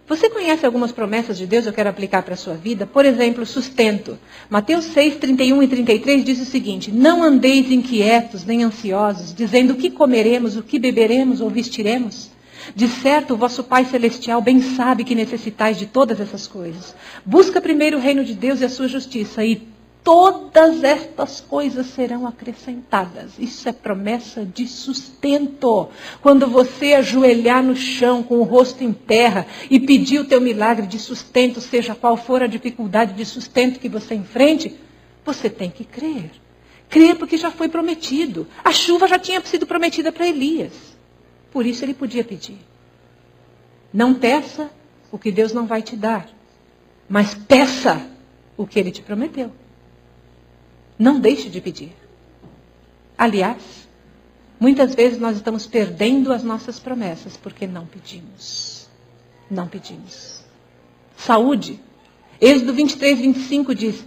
Você 0.08 0.30
conhece 0.30 0.64
algumas 0.64 0.92
promessas 0.92 1.36
de 1.36 1.46
Deus 1.46 1.66
eu 1.66 1.72
quero 1.72 1.90
aplicar 1.90 2.22
para 2.22 2.34
a 2.34 2.36
sua 2.36 2.54
vida? 2.54 2.86
Por 2.86 3.04
exemplo, 3.04 3.44
sustento. 3.44 4.16
Mateus 4.48 4.84
6, 4.84 5.16
31 5.16 5.64
e 5.64 5.68
33 5.68 6.24
diz 6.24 6.40
o 6.40 6.44
seguinte: 6.44 6.92
Não 6.92 7.24
andeis 7.24 7.72
inquietos 7.72 8.44
nem 8.44 8.62
ansiosos, 8.62 9.34
dizendo 9.34 9.72
o 9.72 9.76
que 9.76 9.90
comeremos, 9.90 10.56
o 10.56 10.62
que 10.62 10.78
beberemos 10.78 11.40
ou 11.40 11.50
vestiremos. 11.50 12.30
De 12.74 12.86
certo, 12.86 13.34
o 13.34 13.36
vosso 13.36 13.64
Pai 13.64 13.84
Celestial 13.84 14.40
bem 14.40 14.60
sabe 14.60 15.02
que 15.02 15.14
necessitais 15.14 15.76
de 15.76 15.86
todas 15.86 16.20
essas 16.20 16.46
coisas. 16.46 16.94
Busca 17.24 17.60
primeiro 17.60 17.96
o 17.96 18.00
reino 18.00 18.24
de 18.24 18.34
Deus 18.34 18.60
e 18.60 18.64
a 18.64 18.68
sua 18.68 18.86
justiça, 18.86 19.44
e 19.44 19.60
todas 20.06 20.84
estas 20.84 21.40
coisas 21.40 21.88
serão 21.88 22.28
acrescentadas. 22.28 23.32
Isso 23.40 23.68
é 23.68 23.72
promessa 23.72 24.44
de 24.44 24.64
sustento. 24.64 25.88
Quando 26.22 26.46
você 26.46 26.94
ajoelhar 26.94 27.60
no 27.60 27.74
chão 27.74 28.22
com 28.22 28.38
o 28.38 28.44
rosto 28.44 28.84
em 28.84 28.92
terra 28.92 29.48
e 29.68 29.80
pedir 29.80 30.20
o 30.20 30.24
teu 30.24 30.40
milagre 30.40 30.86
de 30.86 30.96
sustento, 31.00 31.60
seja 31.60 31.92
qual 31.92 32.16
for 32.16 32.40
a 32.40 32.46
dificuldade 32.46 33.14
de 33.14 33.24
sustento 33.24 33.80
que 33.80 33.88
você 33.88 34.14
enfrente, 34.14 34.76
você 35.24 35.50
tem 35.50 35.68
que 35.68 35.82
crer. 35.82 36.30
Crer 36.88 37.16
porque 37.16 37.36
já 37.36 37.50
foi 37.50 37.68
prometido. 37.68 38.46
A 38.62 38.70
chuva 38.70 39.08
já 39.08 39.18
tinha 39.18 39.44
sido 39.44 39.66
prometida 39.66 40.12
para 40.12 40.28
Elias. 40.28 40.72
Por 41.50 41.66
isso 41.66 41.84
ele 41.84 41.94
podia 41.94 42.22
pedir. 42.22 42.58
Não 43.92 44.14
peça 44.14 44.70
o 45.10 45.18
que 45.18 45.32
Deus 45.32 45.52
não 45.52 45.66
vai 45.66 45.82
te 45.82 45.96
dar, 45.96 46.28
mas 47.08 47.34
peça 47.34 48.08
o 48.56 48.64
que 48.68 48.78
ele 48.78 48.92
te 48.92 49.02
prometeu. 49.02 49.50
Não 50.98 51.20
deixe 51.20 51.48
de 51.48 51.60
pedir. 51.60 51.92
Aliás, 53.18 53.62
muitas 54.58 54.94
vezes 54.94 55.18
nós 55.18 55.36
estamos 55.36 55.66
perdendo 55.66 56.32
as 56.32 56.42
nossas 56.42 56.78
promessas 56.78 57.36
porque 57.36 57.66
não 57.66 57.86
pedimos. 57.86 58.88
Não 59.50 59.68
pedimos. 59.68 60.42
Saúde. 61.16 61.80
Êxodo 62.40 62.72
23, 62.72 63.18
25 63.18 63.74
diz: 63.74 64.04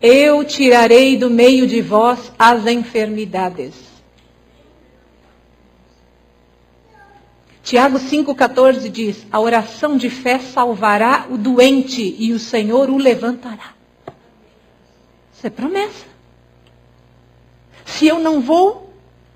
Eu 0.00 0.44
tirarei 0.44 1.16
do 1.16 1.30
meio 1.30 1.66
de 1.66 1.80
vós 1.80 2.32
as 2.38 2.66
enfermidades. 2.66 3.74
Tiago 7.62 7.98
5,14 7.98 8.88
diz: 8.88 9.26
A 9.30 9.40
oração 9.40 9.96
de 9.96 10.08
fé 10.08 10.38
salvará 10.38 11.26
o 11.30 11.36
doente 11.36 12.16
e 12.18 12.32
o 12.32 12.38
Senhor 12.38 12.88
o 12.88 12.96
levantará. 12.96 13.74
Isso 15.34 15.46
é 15.46 15.50
promessa 15.50 16.07
se 17.88 18.06
eu 18.06 18.18
não 18.18 18.40
vou 18.40 18.92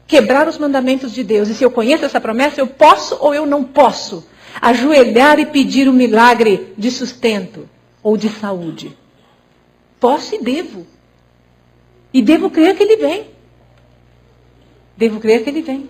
quebrar 0.07 0.47
os 0.47 0.59
mandamentos 0.59 1.11
de 1.11 1.25
Deus, 1.25 1.49
e 1.49 1.55
se 1.55 1.65
eu 1.65 1.71
conheço 1.71 2.05
essa 2.05 2.21
promessa, 2.21 2.61
eu 2.61 2.67
posso 2.67 3.17
ou 3.19 3.35
eu 3.35 3.47
não 3.47 3.65
posso 3.65 4.27
ajoelhar 4.61 5.39
e 5.41 5.47
pedir 5.47 5.89
um 5.89 5.93
milagre 5.93 6.75
de 6.77 6.91
sustento 6.91 7.67
ou 8.03 8.15
de 8.15 8.29
saúde? 8.29 8.97
Posso 9.99 10.35
e 10.35 10.39
devo. 10.39 10.87
E 12.13 12.21
devo 12.21 12.51
crer 12.51 12.77
que 12.77 12.83
ele 12.83 12.97
vem. 12.97 13.27
Devo 14.99 15.19
crer 15.19 15.43
que 15.43 15.49
ele 15.49 15.63
vem. 15.63 15.89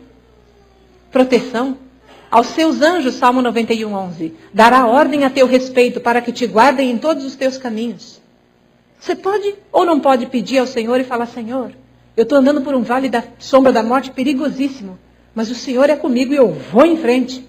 Proteção. 1.11 1.77
Aos 2.31 2.47
seus 2.47 2.81
anjos, 2.81 3.17
Salmo 3.17 3.43
91, 3.43 3.93
11. 3.93 4.35
Dará 4.55 4.87
ordem 4.87 5.25
a 5.25 5.31
teu 5.31 5.49
respeito 5.49 6.01
para 6.01 6.23
que 6.23 6.31
te 6.33 6.47
guardem 6.47 6.93
em 6.93 6.97
todos 6.97 7.25
os 7.25 7.35
teus 7.35 7.59
caminhos. 7.59 8.23
Você 9.01 9.17
pode 9.17 9.57
ou 9.73 9.85
não 9.85 9.99
pode 9.99 10.27
pedir 10.27 10.59
ao 10.59 10.67
Senhor 10.67 11.01
e 11.01 11.05
falar: 11.05 11.27
Senhor, 11.27 11.73
eu 12.17 12.25
estou 12.25 12.39
andando 12.39 12.61
por 12.61 12.75
um 12.75 12.83
vale 12.83 13.09
da 13.09 13.25
sombra 13.39 13.73
da 13.73 13.83
morte 13.83 14.11
perigosíssimo. 14.11 14.99
Mas 15.35 15.51
o 15.51 15.55
Senhor 15.55 15.89
é 15.89 15.97
comigo 15.97 16.33
e 16.33 16.37
eu 16.37 16.53
vou 16.53 16.85
em 16.85 16.97
frente. 16.97 17.47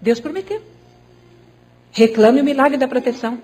Deus 0.00 0.18
prometeu. 0.18 0.62
Reclame 1.92 2.40
o 2.40 2.44
milagre 2.44 2.78
da 2.78 2.88
proteção. 2.88 3.38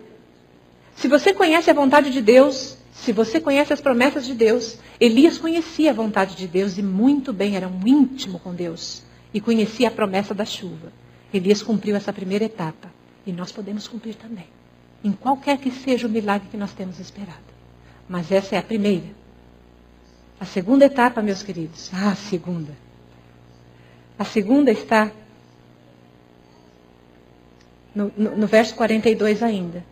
Se 0.97 1.07
você 1.07 1.33
conhece 1.33 1.71
a 1.71 1.75
vontade 1.75 2.11
de 2.11 2.21
Deus, 2.23 2.77
se 2.93 3.13
você 3.13 3.41
conhece 3.41 3.73
as 3.73 3.81
promessas 3.81 4.27
de 4.27 4.35
Deus, 4.35 4.79
Elias 4.99 5.39
conhecia 5.39 5.91
a 5.91 5.95
vontade 5.95 6.35
de 6.35 6.47
Deus 6.47 6.79
e 6.79 6.83
muito 6.83 7.33
bem, 7.33 7.57
era 7.57 7.69
um 7.69 7.87
íntimo 7.87 8.39
com 8.39 8.55
Deus. 8.55 9.03
E 9.33 9.41
conhecia 9.41 9.89
a 9.89 9.91
promessa 9.91 10.35
da 10.35 10.45
chuva. 10.45 10.93
Elias 11.33 11.63
cumpriu 11.63 11.95
essa 11.95 12.13
primeira 12.13 12.45
etapa. 12.45 12.91
E 13.27 13.33
nós 13.33 13.53
podemos 13.53 13.87
cumprir 13.87 14.15
também. 14.15 14.47
Em 15.05 15.13
qualquer 15.13 15.59
que 15.59 15.71
seja 15.71 16.07
o 16.07 16.11
milagre 16.11 16.49
que 16.51 16.57
nós 16.57 16.73
temos 16.73 16.99
esperado. 16.99 17.39
Mas 18.09 18.33
essa 18.33 18.57
é 18.57 18.59
a 18.59 18.63
primeira. 18.63 19.20
A 20.40 20.46
segunda 20.46 20.87
etapa, 20.87 21.20
meus 21.20 21.42
queridos. 21.42 21.90
Ah, 21.92 22.12
a 22.12 22.16
segunda. 22.16 22.72
A 24.18 24.24
segunda 24.24 24.70
está 24.70 25.12
no, 27.94 28.11
no, 28.16 28.37
no 28.38 28.46
verso 28.46 28.74
42 28.74 29.42
ainda. 29.42 29.85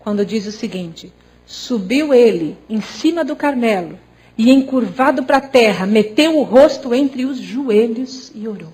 Quando 0.00 0.26
diz 0.26 0.44
o 0.44 0.52
seguinte: 0.52 1.12
Subiu 1.46 2.12
ele 2.12 2.58
em 2.68 2.80
cima 2.80 3.24
do 3.24 3.36
Carmelo 3.36 3.96
e, 4.36 4.50
encurvado 4.50 5.22
para 5.22 5.36
a 5.36 5.48
terra, 5.48 5.86
meteu 5.86 6.36
o 6.36 6.42
rosto 6.42 6.92
entre 6.92 7.24
os 7.24 7.38
joelhos 7.38 8.32
e 8.34 8.48
orou. 8.48 8.72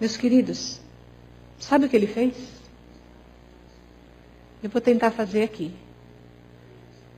Meus 0.00 0.16
queridos, 0.16 0.80
sabe 1.58 1.86
o 1.86 1.88
que 1.88 1.96
ele 1.96 2.06
fez? 2.06 2.34
Eu 4.62 4.70
vou 4.70 4.80
tentar 4.80 5.10
fazer 5.10 5.42
aqui. 5.42 5.72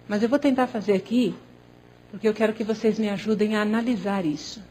Mas 0.09 0.23
eu 0.23 0.29
vou 0.29 0.39
tentar 0.39 0.67
fazer 0.69 0.95
aqui 0.95 1.35
porque 2.11 2.29
eu 2.29 2.35
quero 2.35 2.55
que 2.55 2.65
vocês 2.65 2.99
me 2.99 3.09
ajudem 3.09 3.57
a 3.57 3.63
analisar 3.63 4.25
isso. 4.25 4.63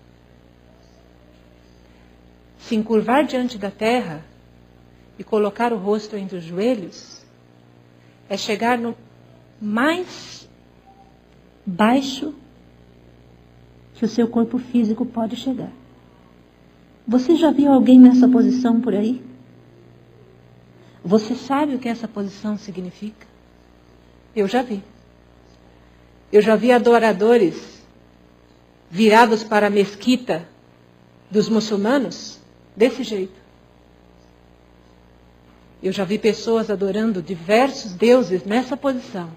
Se 2.59 2.75
encurvar 2.75 3.25
diante 3.25 3.57
da 3.57 3.71
terra 3.71 4.25
e 5.17 5.23
colocar 5.23 5.71
o 5.71 5.77
rosto 5.77 6.15
entre 6.15 6.37
os 6.37 6.43
joelhos 6.43 7.21
é 8.29 8.35
chegar 8.35 8.77
no 8.77 8.95
mais 9.61 10.47
baixo 11.65 12.33
que 13.95 14.05
o 14.05 14.07
seu 14.07 14.27
corpo 14.27 14.57
físico 14.57 15.05
pode 15.05 15.35
chegar. 15.35 15.71
Você 17.07 17.35
já 17.35 17.51
viu 17.51 17.71
alguém 17.71 17.99
nessa 17.99 18.27
posição 18.27 18.81
por 18.81 18.93
aí? 18.93 19.23
Você 21.03 21.35
sabe 21.35 21.75
o 21.75 21.79
que 21.79 21.87
essa 21.87 22.07
posição 22.07 22.57
significa? 22.57 23.25
Eu 24.35 24.47
já 24.47 24.61
vi. 24.61 24.83
Eu 26.31 26.41
já 26.41 26.55
vi 26.55 26.71
adoradores 26.71 27.81
virados 28.89 29.43
para 29.43 29.67
a 29.67 29.69
mesquita 29.69 30.47
dos 31.29 31.49
muçulmanos 31.49 32.39
desse 32.75 33.03
jeito. 33.03 33.47
Eu 35.81 35.91
já 35.91 36.03
vi 36.03 36.17
pessoas 36.17 36.69
adorando 36.69 37.21
diversos 37.21 37.93
deuses 37.93 38.43
nessa 38.43 38.75
posição. 38.75 39.29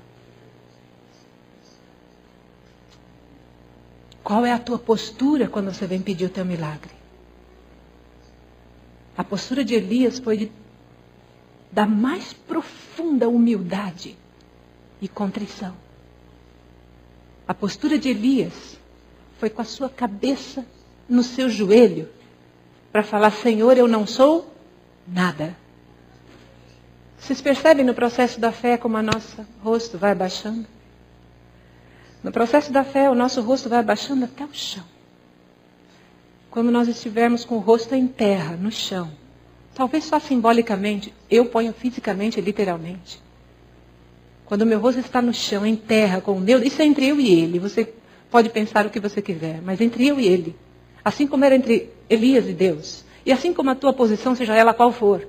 Qual 4.25 4.45
é 4.47 4.53
a 4.53 4.59
tua 4.59 4.79
postura 4.79 5.49
quando 5.49 5.73
você 5.73 5.87
vem 5.87 6.01
pedir 6.01 6.27
o 6.27 6.31
teu 6.31 6.45
milagre? 6.45 6.91
A 9.17 9.25
postura 9.25 9.65
de 9.65 9.75
Elias 9.75 10.19
foi 10.19 10.37
de, 10.37 10.53
da 11.71 11.85
mais 11.85 12.33
profunda 12.33 13.29
humildade 13.29 14.17
e 15.01 15.09
contrição. 15.09 15.75
A 17.51 17.55
postura 17.55 17.99
de 17.99 18.09
Elias 18.09 18.79
foi 19.41 19.51
com 19.51 19.61
a 19.61 19.65
sua 19.65 19.91
cabeça 19.91 20.65
no 21.09 21.21
seu 21.25 21.51
joelho 21.51 22.09
para 22.93 23.03
falar: 23.03 23.33
Senhor, 23.33 23.77
eu 23.77 23.89
não 23.89 24.07
sou 24.07 24.55
nada. 25.05 25.57
Vocês 27.19 27.41
percebem 27.41 27.85
no 27.85 27.93
processo 27.93 28.39
da 28.39 28.53
fé 28.53 28.77
como 28.77 28.97
o 28.97 29.03
nosso 29.03 29.45
rosto 29.65 29.99
vai 29.99 30.13
abaixando? 30.13 30.65
No 32.23 32.31
processo 32.31 32.71
da 32.71 32.85
fé, 32.85 33.11
o 33.11 33.17
nosso 33.17 33.41
rosto 33.41 33.69
vai 33.69 33.81
abaixando 33.81 34.27
até 34.27 34.45
o 34.45 34.55
chão. 34.55 34.85
Quando 36.53 36.71
nós 36.71 36.87
estivermos 36.87 37.45
com 37.45 37.57
o 37.57 37.59
rosto 37.59 37.97
em 37.97 38.07
terra, 38.07 38.57
no 38.57 38.71
chão, 38.71 39.11
talvez 39.75 40.05
só 40.05 40.21
simbolicamente, 40.21 41.13
eu 41.29 41.47
ponho 41.47 41.73
fisicamente 41.73 42.39
e 42.39 42.43
literalmente. 42.43 43.21
Quando 44.51 44.63
o 44.63 44.67
meu 44.67 44.81
rosto 44.81 44.99
está 44.99 45.23
no 45.23 45.33
chão, 45.33 45.65
em 45.65 45.77
terra, 45.77 46.21
com 46.21 46.43
Deus, 46.43 46.65
isso 46.65 46.83
é 46.83 46.85
entre 46.85 47.07
eu 47.07 47.21
e 47.21 47.41
ele. 47.41 47.61
Você 47.61 47.95
pode 48.29 48.49
pensar 48.49 48.85
o 48.85 48.91
que 48.91 48.99
você 48.99 49.23
quiser, 49.23 49.63
mas 49.63 49.81
entre 49.81 50.05
eu 50.09 50.19
e 50.19 50.27
ele. 50.27 50.57
Assim 51.05 51.25
como 51.25 51.45
era 51.45 51.55
entre 51.55 51.89
Elias 52.09 52.49
e 52.49 52.53
Deus. 52.53 53.05
E 53.25 53.31
assim 53.31 53.55
como 53.55 53.71
a 53.71 53.77
tua 53.77 53.93
posição, 53.93 54.35
seja 54.35 54.57
ela 54.57 54.75
qual 54.75 54.91
for. 54.91 55.25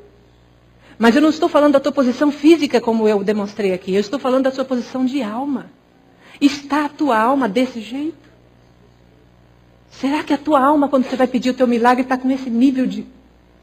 Mas 0.98 1.16
eu 1.16 1.22
não 1.22 1.30
estou 1.30 1.48
falando 1.48 1.74
da 1.74 1.80
tua 1.80 1.92
posição 1.92 2.32
física, 2.32 2.82
como 2.82 3.08
eu 3.08 3.24
demonstrei 3.24 3.74
aqui. 3.74 3.94
Eu 3.94 4.00
estou 4.00 4.18
falando 4.18 4.46
da 4.46 4.52
sua 4.52 4.66
posição 4.66 5.06
de 5.06 5.22
alma. 5.22 5.70
Está 6.42 6.86
a 6.86 6.90
tua 6.90 7.16
alma 7.16 7.48
desse 7.48 7.80
jeito? 7.80 8.28
Será 9.92 10.24
que 10.24 10.34
a 10.34 10.38
tua 10.40 10.66
alma, 10.66 10.90
quando 10.90 11.04
você 11.04 11.16
vai 11.16 11.28
pedir 11.28 11.52
o 11.52 11.54
teu 11.54 11.68
milagre, 11.68 12.02
está 12.02 12.18
com 12.18 12.32
esse 12.32 12.50
nível 12.50 12.88
de, 12.88 13.06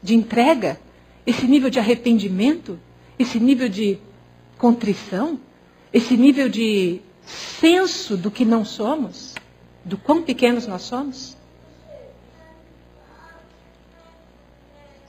de 0.01 0.15
entrega? 0.15 0.79
Esse 1.27 1.45
nível 1.45 1.69
de 1.69 1.79
arrependimento? 1.79 2.79
Esse 3.19 3.41
nível 3.41 3.67
de 3.67 3.99
contrição? 4.57 5.37
Esse 5.93 6.15
nível 6.15 6.49
de 6.49 7.01
senso 7.25 8.15
do 8.15 8.29
que 8.29 8.45
não 8.45 8.63
somos, 8.63 9.33
do 9.83 9.97
quão 9.97 10.21
pequenos 10.21 10.67
nós 10.67 10.83
somos? 10.83 11.37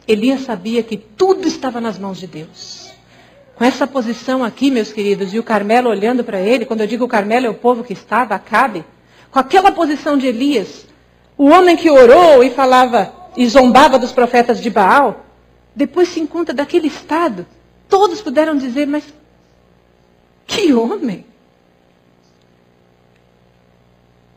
Elias 0.06 0.40
sabia 0.40 0.82
que 0.82 0.96
tudo 0.96 1.46
estava 1.46 1.80
nas 1.80 1.98
mãos 1.98 2.18
de 2.18 2.26
Deus. 2.26 2.90
Com 3.54 3.64
essa 3.64 3.86
posição 3.86 4.42
aqui, 4.42 4.70
meus 4.70 4.92
queridos, 4.92 5.32
e 5.34 5.38
o 5.38 5.42
Carmelo 5.42 5.90
olhando 5.90 6.24
para 6.24 6.40
ele, 6.40 6.64
quando 6.64 6.80
eu 6.80 6.86
digo 6.86 7.04
o 7.04 7.08
Carmelo 7.08 7.46
é 7.46 7.50
o 7.50 7.54
povo 7.54 7.84
que 7.84 7.92
estava, 7.92 8.34
Acabe, 8.34 8.84
com 9.30 9.38
aquela 9.38 9.70
posição 9.70 10.16
de 10.16 10.26
Elias, 10.26 10.86
o 11.36 11.48
homem 11.48 11.76
que 11.76 11.90
orou 11.90 12.42
e 12.42 12.50
falava 12.50 13.14
e 13.36 13.46
zombava 13.46 13.98
dos 13.98 14.12
profetas 14.12 14.60
de 14.60 14.70
Baal, 14.70 15.24
depois 15.74 16.08
se 16.08 16.18
encontra 16.18 16.54
daquele 16.54 16.88
estado. 16.88 17.46
Todos 17.88 18.20
puderam 18.20 18.56
dizer, 18.56 18.86
mas 18.86 19.04
que 20.50 20.74
homem! 20.74 21.24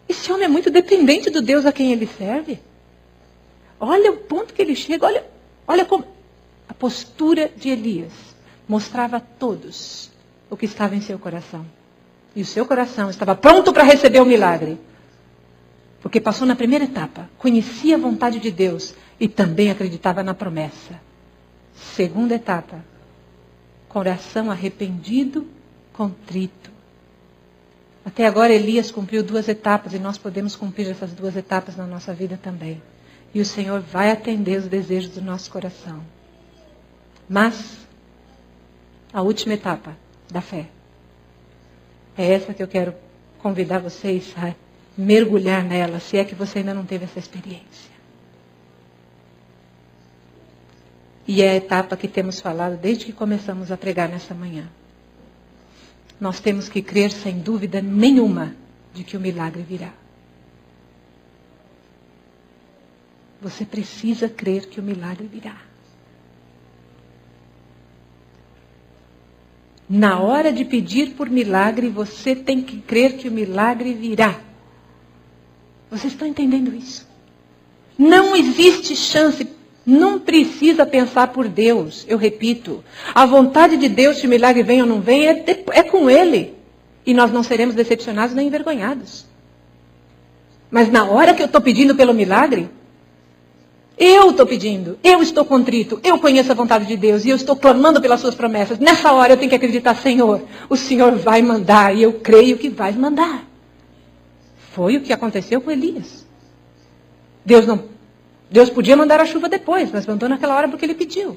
Esse 0.08 0.32
homem 0.32 0.46
é 0.46 0.48
muito 0.48 0.70
dependente 0.70 1.30
do 1.32 1.42
Deus 1.42 1.66
a 1.66 1.72
quem 1.72 1.92
ele 1.92 2.08
serve. 2.08 2.60
Olha 3.80 4.12
o 4.12 4.18
ponto 4.18 4.54
que 4.54 4.62
ele 4.62 4.76
chega, 4.76 5.08
olha, 5.08 5.26
olha 5.68 5.84
como. 5.84 6.06
A 6.70 6.74
postura 6.74 7.52
de 7.56 7.70
Elias 7.70 8.14
mostrava 8.68 9.18
a 9.18 9.20
todos 9.20 10.10
o 10.50 10.56
que 10.56 10.66
estava 10.66 10.96
em 10.96 11.02
seu 11.02 11.18
coração. 11.18 11.66
E 12.36 12.42
o 12.42 12.46
seu 12.46 12.66
coração 12.66 13.10
estava 13.10 13.36
pronto 13.36 13.74
para 13.74 13.84
receber 13.84 14.22
o 14.22 14.26
milagre. 14.26 14.78
Porque 16.02 16.22
passou 16.22 16.48
na 16.48 16.56
primeira 16.56 16.86
etapa, 16.86 17.30
conhecia 17.38 17.96
a 17.96 18.00
vontade 18.00 18.40
de 18.40 18.52
Deus 18.52 18.94
e 19.20 19.28
também 19.28 19.72
acreditava 19.72 20.24
na 20.24 20.34
promessa. 20.34 21.02
Segunda 21.76 22.36
etapa, 22.36 22.84
coração 23.90 24.52
arrependido, 24.52 25.48
contrito. 25.94 26.72
Até 28.06 28.26
agora 28.26 28.52
Elias 28.52 28.92
cumpriu 28.92 29.24
duas 29.24 29.48
etapas 29.48 29.94
e 29.94 30.00
nós 30.00 30.18
podemos 30.18 30.56
cumprir 30.56 30.90
essas 30.90 31.14
duas 31.14 31.38
etapas 31.38 31.78
na 31.78 31.88
nossa 31.88 32.14
vida 32.14 32.38
também. 32.42 32.82
E 33.34 33.40
o 33.40 33.46
Senhor 33.46 33.80
vai 33.80 34.12
atender 34.12 34.60
os 34.60 34.68
desejos 34.68 35.12
do 35.12 35.22
nosso 35.22 35.50
coração. 35.50 36.04
Mas, 37.30 37.78
a 39.12 39.22
última 39.22 39.54
etapa 39.54 39.96
da 40.30 40.42
fé. 40.42 40.68
É 42.18 42.32
essa 42.34 42.54
que 42.54 42.62
eu 42.62 42.68
quero 42.68 42.94
convidar 43.40 43.80
vocês 43.80 44.34
a 44.38 44.54
mergulhar 44.98 45.64
nela, 45.64 46.00
se 46.00 46.18
é 46.18 46.24
que 46.24 46.36
você 46.36 46.60
ainda 46.60 46.74
não 46.74 46.86
teve 46.86 47.06
essa 47.06 47.20
experiência. 47.20 47.94
E 51.28 51.42
é 51.42 51.52
a 51.52 51.56
etapa 51.56 51.96
que 51.96 52.08
temos 52.08 52.40
falado 52.40 52.78
desde 52.78 53.06
que 53.06 53.14
começamos 53.14 53.72
a 53.72 53.78
pregar 53.78 54.10
nessa 54.10 54.34
manhã. 54.34 54.70
Nós 56.24 56.40
temos 56.40 56.70
que 56.70 56.82
crer 56.82 57.12
sem 57.12 57.40
dúvida 57.40 57.82
nenhuma 57.82 58.56
de 58.94 59.04
que 59.04 59.18
o 59.18 59.20
milagre 59.20 59.62
virá. 59.62 59.92
Você 63.42 63.66
precisa 63.66 64.30
crer 64.30 64.68
que 64.68 64.80
o 64.80 64.84
milagre 64.84 65.28
virá. 65.28 65.58
Na 69.90 70.22
hora 70.22 70.54
de 70.54 70.64
pedir 70.64 71.14
por 71.14 71.30
milagre, 71.30 71.90
você 71.90 72.34
tem 72.34 72.62
que 72.62 72.78
crer 72.80 73.18
que 73.18 73.28
o 73.28 73.32
milagre 73.32 73.94
virá. 73.94 74.40
Vocês 75.92 76.14
estão 76.14 76.26
entendendo 76.26 76.74
isso? 76.74 77.06
Não 77.98 78.34
existe 78.34 78.96
chance, 78.96 79.46
não 79.86 80.20
precisa 80.20 80.86
pensar 80.86 81.28
por 81.28 81.48
Deus. 81.48 82.06
Eu 82.08 82.18
repito, 82.18 82.84
a 83.14 83.26
vontade 83.26 83.78
de 83.78 83.90
Deus, 83.90 84.18
se 84.18 84.26
o 84.26 84.30
milagre 84.30 84.64
vem 84.64 84.82
ou 84.82 84.88
não 84.88 85.02
vem, 85.02 85.28
é, 85.28 85.34
de, 85.34 85.64
é 85.72 85.84
com 85.84 86.10
Ele. 86.10 86.56
E 87.06 87.14
nós 87.14 87.32
não 87.32 87.44
seremos 87.44 87.76
decepcionados 87.76 88.34
nem 88.34 88.48
envergonhados. 88.48 89.26
Mas 90.72 90.90
na 90.90 91.06
hora 91.06 91.34
que 91.34 91.42
eu 91.42 91.48
estou 91.48 91.62
pedindo 91.62 91.94
pelo 91.96 92.14
milagre, 92.14 92.70
eu 93.98 94.32
estou 94.32 94.46
pedindo, 94.46 94.98
eu 95.04 95.22
estou 95.22 95.46
contrito, 95.46 96.00
eu 96.04 96.18
conheço 96.18 96.52
a 96.52 96.56
vontade 96.56 96.86
de 96.86 96.98
Deus 96.98 97.26
e 97.26 97.30
eu 97.30 97.36
estou 97.36 97.56
clamando 97.56 98.02
pelas 98.02 98.22
suas 98.22 98.34
promessas. 98.34 98.80
Nessa 98.80 99.12
hora 99.12 99.34
eu 99.34 99.38
tenho 99.38 99.50
que 99.50 99.56
acreditar, 99.56 99.96
Senhor, 99.96 100.42
o 100.68 100.76
Senhor 100.76 101.16
vai 101.16 101.42
mandar 101.42 101.96
e 101.96 102.02
eu 102.02 102.14
creio 102.14 102.58
que 102.58 102.70
vai 102.70 102.92
mandar. 102.94 103.46
Foi 104.72 104.98
o 104.98 105.02
que 105.02 105.14
aconteceu 105.14 105.62
com 105.62 105.70
Elias. 105.70 106.26
Deus 107.46 107.68
não, 107.68 107.84
Deus 108.54 108.70
podia 108.70 108.96
mandar 108.96 109.20
a 109.20 109.26
chuva 109.26 109.50
depois, 109.50 109.90
mas 109.92 110.06
mandou 110.06 110.30
naquela 110.30 110.56
hora 110.56 110.68
porque 110.68 110.86
ele 110.86 110.94
pediu. 110.94 111.36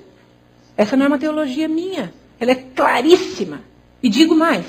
Essa 0.76 0.98
não 0.98 1.06
é 1.06 1.08
uma 1.08 1.18
teologia 1.18 1.66
minha, 1.66 2.12
ela 2.38 2.50
é 2.50 2.54
claríssima. 2.54 3.62
E 4.02 4.10
digo 4.10 4.34
mais. 4.34 4.66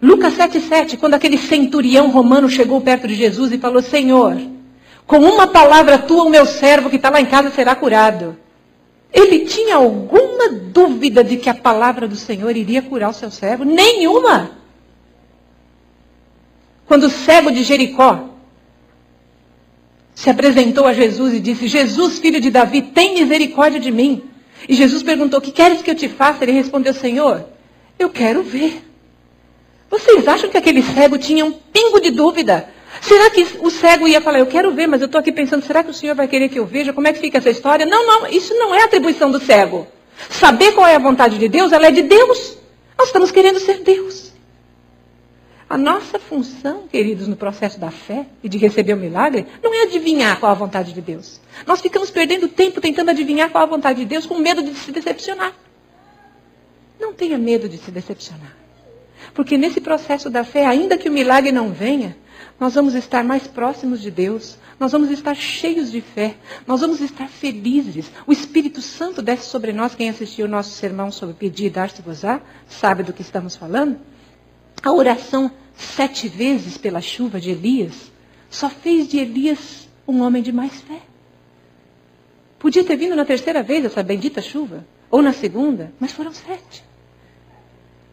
Lucas 0.00 0.32
7,7, 0.38 0.96
quando 0.96 1.12
aquele 1.12 1.36
centurião 1.36 2.10
romano 2.10 2.48
chegou 2.48 2.80
perto 2.80 3.06
de 3.06 3.14
Jesus 3.14 3.52
e 3.52 3.58
falou: 3.58 3.82
Senhor, 3.82 4.40
com 5.06 5.18
uma 5.18 5.46
palavra 5.46 5.98
tua, 5.98 6.24
o 6.24 6.30
meu 6.30 6.46
servo 6.46 6.88
que 6.88 6.96
está 6.96 7.10
lá 7.10 7.20
em 7.20 7.26
casa 7.26 7.50
será 7.50 7.74
curado. 7.74 8.34
Ele 9.12 9.40
tinha 9.40 9.76
alguma 9.76 10.48
dúvida 10.48 11.22
de 11.22 11.36
que 11.36 11.50
a 11.50 11.54
palavra 11.54 12.08
do 12.08 12.16
Senhor 12.16 12.56
iria 12.56 12.80
curar 12.80 13.10
o 13.10 13.14
seu 13.14 13.30
servo? 13.30 13.66
Nenhuma. 13.66 14.52
Quando 16.86 17.02
o 17.04 17.10
cego 17.10 17.50
de 17.50 17.62
Jericó 17.64 18.27
se 20.18 20.28
apresentou 20.28 20.84
a 20.84 20.92
Jesus 20.92 21.32
e 21.32 21.38
disse: 21.38 21.68
Jesus, 21.68 22.18
filho 22.18 22.40
de 22.40 22.50
Davi, 22.50 22.82
tem 22.82 23.14
misericórdia 23.14 23.78
de 23.78 23.92
mim. 23.92 24.24
E 24.68 24.74
Jesus 24.74 25.00
perguntou: 25.00 25.40
Que 25.40 25.52
queres 25.52 25.80
que 25.80 25.88
eu 25.88 25.94
te 25.94 26.08
faça? 26.08 26.42
Ele 26.42 26.50
respondeu: 26.50 26.92
Senhor, 26.92 27.44
eu 27.96 28.10
quero 28.10 28.42
ver. 28.42 28.82
Vocês 29.88 30.26
acham 30.26 30.50
que 30.50 30.58
aquele 30.58 30.82
cego 30.82 31.16
tinha 31.18 31.44
um 31.44 31.52
pingo 31.52 32.00
de 32.00 32.10
dúvida? 32.10 32.68
Será 33.00 33.30
que 33.30 33.46
o 33.60 33.70
cego 33.70 34.08
ia 34.08 34.20
falar, 34.20 34.40
eu 34.40 34.46
quero 34.46 34.72
ver, 34.72 34.88
mas 34.88 35.00
eu 35.00 35.06
estou 35.06 35.20
aqui 35.20 35.30
pensando, 35.30 35.64
será 35.64 35.84
que 35.84 35.90
o 35.90 35.94
senhor 35.94 36.16
vai 36.16 36.26
querer 36.26 36.48
que 36.48 36.58
eu 36.58 36.66
veja? 36.66 36.92
Como 36.92 37.06
é 37.06 37.12
que 37.12 37.20
fica 37.20 37.38
essa 37.38 37.50
história? 37.50 37.86
Não, 37.86 38.04
não, 38.04 38.26
isso 38.26 38.52
não 38.54 38.74
é 38.74 38.82
atribuição 38.82 39.30
do 39.30 39.38
cego. 39.38 39.86
Saber 40.28 40.72
qual 40.72 40.88
é 40.88 40.96
a 40.96 40.98
vontade 40.98 41.38
de 41.38 41.48
Deus, 41.48 41.70
ela 41.70 41.86
é 41.86 41.92
de 41.92 42.02
Deus. 42.02 42.58
Nós 42.98 43.06
estamos 43.06 43.30
querendo 43.30 43.60
ser 43.60 43.84
Deus. 43.84 44.27
A 45.68 45.76
nossa 45.76 46.18
função, 46.18 46.88
queridos, 46.88 47.28
no 47.28 47.36
processo 47.36 47.78
da 47.78 47.90
fé 47.90 48.26
e 48.42 48.48
de 48.48 48.56
receber 48.56 48.94
o 48.94 48.96
milagre, 48.96 49.46
não 49.62 49.74
é 49.74 49.82
adivinhar 49.82 50.40
qual 50.40 50.50
a 50.50 50.54
vontade 50.54 50.94
de 50.94 51.02
Deus. 51.02 51.40
Nós 51.66 51.82
ficamos 51.82 52.10
perdendo 52.10 52.48
tempo 52.48 52.80
tentando 52.80 53.10
adivinhar 53.10 53.50
qual 53.50 53.64
a 53.64 53.66
vontade 53.66 53.98
de 53.98 54.06
Deus 54.06 54.24
com 54.24 54.38
medo 54.38 54.62
de 54.62 54.74
se 54.74 54.90
decepcionar. 54.90 55.52
Não 56.98 57.12
tenha 57.12 57.36
medo 57.36 57.68
de 57.68 57.76
se 57.76 57.90
decepcionar. 57.90 58.56
Porque 59.34 59.58
nesse 59.58 59.78
processo 59.78 60.30
da 60.30 60.42
fé, 60.42 60.64
ainda 60.64 60.96
que 60.96 61.08
o 61.08 61.12
milagre 61.12 61.52
não 61.52 61.70
venha, 61.70 62.16
nós 62.58 62.74
vamos 62.74 62.94
estar 62.94 63.22
mais 63.22 63.46
próximos 63.46 64.00
de 64.00 64.10
Deus, 64.10 64.56
nós 64.80 64.92
vamos 64.92 65.10
estar 65.10 65.34
cheios 65.34 65.92
de 65.92 66.00
fé, 66.00 66.36
nós 66.66 66.80
vamos 66.80 67.00
estar 67.02 67.28
felizes. 67.28 68.10
O 68.26 68.32
Espírito 68.32 68.80
Santo 68.80 69.20
desce 69.20 69.50
sobre 69.50 69.72
nós. 69.74 69.94
Quem 69.94 70.08
assistiu 70.08 70.46
o 70.46 70.48
nosso 70.48 70.70
sermão 70.70 71.12
sobre 71.12 71.34
pedir 71.34 71.66
e 71.66 71.70
dar-se-vos-á, 71.70 72.40
sabe 72.66 73.02
do 73.02 73.12
que 73.12 73.20
estamos 73.20 73.54
falando? 73.54 73.98
A 74.82 74.92
oração 74.92 75.50
sete 75.76 76.28
vezes 76.28 76.76
pela 76.76 77.00
chuva 77.00 77.40
de 77.40 77.50
Elias 77.50 78.10
só 78.50 78.68
fez 78.68 79.08
de 79.08 79.18
Elias 79.18 79.88
um 80.06 80.22
homem 80.22 80.42
de 80.42 80.52
mais 80.52 80.80
fé. 80.80 81.00
Podia 82.58 82.84
ter 82.84 82.96
vindo 82.96 83.14
na 83.14 83.24
terceira 83.24 83.62
vez 83.62 83.84
essa 83.84 84.02
bendita 84.02 84.42
chuva, 84.42 84.86
ou 85.10 85.22
na 85.22 85.32
segunda, 85.32 85.92
mas 86.00 86.12
foram 86.12 86.32
sete. 86.32 86.84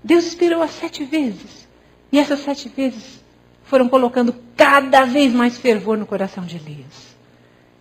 Deus 0.04 0.26
esperou 0.26 0.62
as 0.62 0.72
sete 0.72 1.04
vezes. 1.04 1.68
E 2.12 2.20
essas 2.20 2.40
sete 2.40 2.70
vezes 2.70 3.24
foram 3.64 3.90
colocando 3.90 4.36
cada 4.56 5.04
vez 5.06 5.34
mais 5.34 5.58
fervor 5.58 5.98
no 5.98 6.06
coração 6.06 6.46
de 6.46 6.58
Elias. 6.58 7.16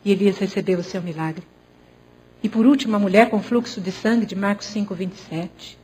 E 0.04 0.10
Elias 0.10 0.38
recebeu 0.38 0.78
o 0.78 0.82
seu 0.82 1.02
milagre. 1.02 1.46
E 2.42 2.48
por 2.48 2.66
último, 2.66 2.96
a 2.96 2.98
mulher 2.98 3.28
com 3.30 3.42
fluxo 3.42 3.80
de 3.80 3.92
sangue 3.92 4.26
de 4.26 4.34
Marcos 4.34 4.66
5, 4.66 4.94
27. 4.94 5.78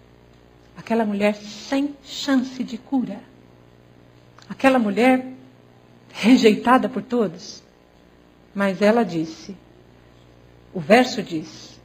Aquela 0.81 1.05
mulher 1.05 1.35
sem 1.35 1.95
chance 2.03 2.65
de 2.65 2.79
cura. 2.79 3.21
Aquela 4.49 4.79
mulher 4.79 5.27
rejeitada 6.11 6.89
por 6.89 7.03
todos. 7.03 7.63
Mas 8.55 8.81
ela 8.81 9.05
disse, 9.05 9.55
o 10.73 10.81
verso 10.81 11.23
diz, 11.23 11.79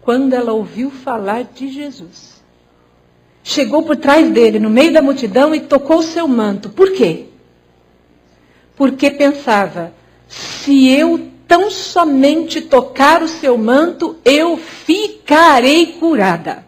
quando 0.00 0.32
ela 0.32 0.52
ouviu 0.52 0.90
falar 0.90 1.44
de 1.44 1.68
Jesus, 1.68 2.42
chegou 3.44 3.82
por 3.82 3.96
trás 3.96 4.28
dele, 4.32 4.58
no 4.58 4.70
meio 4.70 4.92
da 4.92 5.02
multidão, 5.02 5.54
e 5.54 5.60
tocou 5.60 6.02
seu 6.02 6.26
manto. 6.26 6.70
Por 6.70 6.92
quê? 6.92 7.28
porque 8.78 9.10
pensava: 9.10 9.92
se 10.28 10.88
eu 10.88 11.28
tão 11.48 11.68
somente 11.68 12.60
tocar 12.60 13.22
o 13.22 13.28
seu 13.28 13.58
manto, 13.58 14.16
eu 14.24 14.56
ficarei 14.56 15.94
curada. 15.94 16.64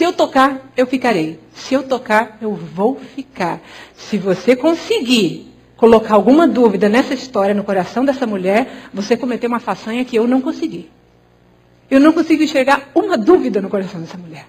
Se 0.00 0.04
eu 0.04 0.14
tocar, 0.14 0.72
eu 0.78 0.86
ficarei. 0.86 1.38
Se 1.52 1.74
eu 1.74 1.82
tocar, 1.82 2.38
eu 2.40 2.54
vou 2.54 2.98
ficar. 2.98 3.60
Se 3.94 4.16
você 4.16 4.56
conseguir 4.56 5.52
colocar 5.76 6.14
alguma 6.14 6.48
dúvida 6.48 6.88
nessa 6.88 7.12
história 7.12 7.54
no 7.54 7.62
coração 7.62 8.02
dessa 8.02 8.26
mulher, 8.26 8.88
você 8.94 9.14
cometeu 9.14 9.46
uma 9.46 9.60
façanha 9.60 10.02
que 10.02 10.16
eu 10.16 10.26
não 10.26 10.40
consegui. 10.40 10.90
Eu 11.90 12.00
não 12.00 12.14
consigo 12.14 12.42
enxergar 12.42 12.88
uma 12.94 13.18
dúvida 13.18 13.60
no 13.60 13.68
coração 13.68 14.00
dessa 14.00 14.16
mulher. 14.16 14.46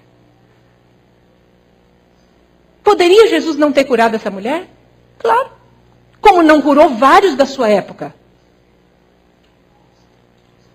Poderia 2.82 3.28
Jesus 3.28 3.54
não 3.58 3.72
ter 3.72 3.84
curado 3.84 4.14
essa 4.14 4.30
mulher? 4.30 4.70
Claro 5.18 5.50
como 6.18 6.42
não 6.42 6.62
curou 6.62 6.88
vários 6.88 7.34
da 7.34 7.44
sua 7.44 7.68
época. 7.68 8.14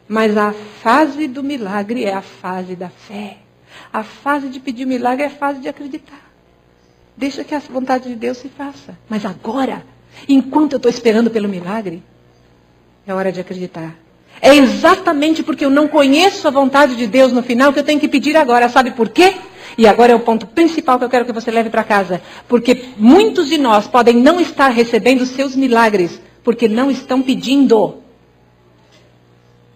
Mas 0.08 0.38
a 0.38 0.54
fase 0.54 1.28
do 1.28 1.42
milagre 1.42 2.06
é 2.06 2.13
a 2.13 2.22
fase 2.22 2.76
da 2.76 2.90
fé. 2.90 3.47
A 3.92 4.04
fase 4.04 4.50
de 4.50 4.60
pedir 4.60 4.86
milagre 4.86 5.24
é 5.24 5.28
a 5.28 5.32
fase 5.32 5.60
de 5.60 5.68
acreditar. 5.68 6.22
Deixa 7.16 7.44
que 7.44 7.56
a 7.56 7.60
vontade 7.60 8.10
de 8.10 8.16
Deus 8.16 8.38
se 8.38 8.50
faça. 8.50 8.98
Mas 9.10 9.26
agora, 9.26 9.84
enquanto 10.30 10.74
eu 10.74 10.78
estou 10.78 10.90
esperando 10.90 11.32
pelo 11.32 11.50
milagre, 11.50 12.04
é 13.06 13.14
hora 13.14 13.32
de 13.32 13.40
acreditar. 13.40 13.96
É 14.42 14.56
exatamente 14.56 15.42
porque 15.42 15.66
eu 15.66 15.70
não 15.70 15.88
conheço 15.88 16.48
a 16.48 16.52
vontade 16.52 16.96
de 16.96 17.08
Deus 17.08 17.32
no 17.32 17.42
final 17.42 17.74
que 17.74 17.80
eu 17.80 17.84
tenho 17.84 18.00
que 18.00 18.08
pedir 18.08 18.38
agora. 18.38 18.70
Sabe 18.70 18.92
por 18.92 19.10
quê? 19.10 19.36
E 19.78 19.88
agora 19.88 20.12
é 20.12 20.16
o 20.16 20.20
ponto 20.20 20.46
principal 20.46 20.98
que 21.00 21.06
eu 21.06 21.10
quero 21.10 21.26
que 21.26 21.32
você 21.32 21.50
leve 21.50 21.70
para 21.70 21.84
casa. 21.84 22.22
Porque 22.48 22.90
muitos 22.98 23.48
de 23.48 23.58
nós 23.58 23.88
podem 23.88 24.16
não 24.16 24.40
estar 24.40 24.70
recebendo 24.70 25.26
seus 25.26 25.56
milagres 25.56 26.22
porque 26.44 26.68
não 26.68 26.92
estão 26.92 27.22
pedindo. 27.22 27.98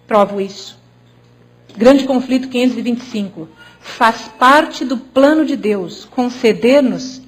Provo 0.07 0.39
isso. 0.39 0.77
Grande 1.75 2.05
conflito 2.05 2.49
525. 2.49 3.47
Faz 3.81 4.27
parte 4.27 4.85
do 4.85 4.97
plano 4.97 5.45
de 5.45 5.55
Deus 5.55 6.05
conceder-nos, 6.05 7.21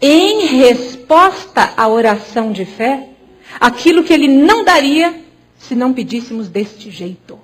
em 0.00 0.46
resposta 0.46 1.74
à 1.76 1.88
oração 1.88 2.52
de 2.52 2.64
fé, 2.64 3.10
aquilo 3.60 4.04
que 4.04 4.12
Ele 4.12 4.28
não 4.28 4.64
daria 4.64 5.22
se 5.58 5.74
não 5.74 5.92
pedíssemos 5.92 6.48
deste 6.48 6.90
jeito. 6.90 7.38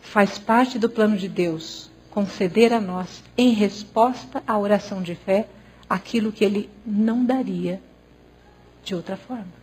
Faz 0.00 0.38
parte 0.38 0.78
do 0.78 0.88
plano 0.88 1.16
de 1.16 1.28
Deus 1.28 1.90
conceder 2.10 2.72
a 2.72 2.80
nós, 2.80 3.22
em 3.36 3.52
resposta 3.52 4.42
à 4.46 4.58
oração 4.58 5.02
de 5.02 5.14
fé, 5.14 5.48
aquilo 5.88 6.32
que 6.32 6.44
Ele 6.44 6.68
não 6.84 7.24
daria 7.24 7.80
de 8.84 8.94
outra 8.94 9.16
forma. 9.16 9.61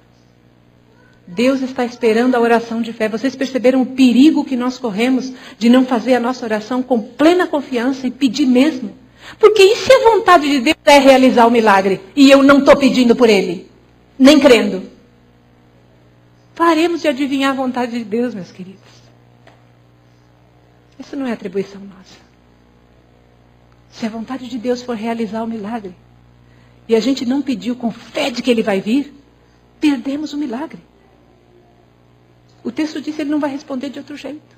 Deus 1.32 1.62
está 1.62 1.86
esperando 1.86 2.34
a 2.34 2.40
oração 2.40 2.82
de 2.82 2.92
fé. 2.92 3.08
Vocês 3.08 3.36
perceberam 3.36 3.84
o 3.84 3.86
perigo 3.86 4.44
que 4.44 4.56
nós 4.56 4.80
corremos 4.80 5.32
de 5.60 5.70
não 5.70 5.86
fazer 5.86 6.16
a 6.16 6.20
nossa 6.20 6.44
oração 6.44 6.82
com 6.82 7.00
plena 7.00 7.46
confiança 7.46 8.08
e 8.08 8.12
pedir 8.12 8.48
mesmo? 8.48 8.98
Porque 9.38 9.62
e 9.62 9.76
se 9.76 9.94
a 9.94 10.10
vontade 10.10 10.50
de 10.50 10.60
Deus 10.60 10.78
é 10.84 10.98
realizar 10.98 11.46
o 11.46 11.52
milagre 11.52 12.02
e 12.16 12.32
eu 12.32 12.42
não 12.42 12.60
estou 12.60 12.76
pedindo 12.76 13.16
por 13.16 13.30
ele, 13.30 13.70
nem 14.18 14.40
crendo? 14.40 14.90
Paremos 16.56 17.02
de 17.02 17.08
adivinhar 17.08 17.52
a 17.52 17.56
vontade 17.56 18.00
de 18.00 18.04
Deus, 18.04 18.34
meus 18.34 18.52
queridos. 18.52 18.82
Isso 20.98 21.16
não 21.16 21.28
é 21.28 21.32
atribuição 21.32 21.80
nossa. 21.80 22.18
Se 23.92 24.06
a 24.08 24.10
vontade 24.10 24.50
de 24.50 24.58
Deus 24.58 24.82
for 24.82 24.96
realizar 24.96 25.44
o 25.44 25.48
milagre 25.48 25.96
e 26.88 26.96
a 26.96 27.00
gente 27.00 27.24
não 27.24 27.40
pediu 27.40 27.76
com 27.76 27.92
fé 27.92 28.32
de 28.32 28.42
que 28.42 28.50
ele 28.50 28.64
vai 28.64 28.82
vir, 28.82 29.14
perdemos 29.80 30.34
o 30.34 30.38
milagre. 30.38 30.89
O 32.64 32.72
texto 32.72 33.02
diz 33.02 33.16
que 33.16 33.22
ele 33.22 33.30
não 33.30 33.40
vai 33.40 33.50
responder 33.50 33.90
de 33.90 34.00
outro 34.00 34.18
jeito. 34.18 34.58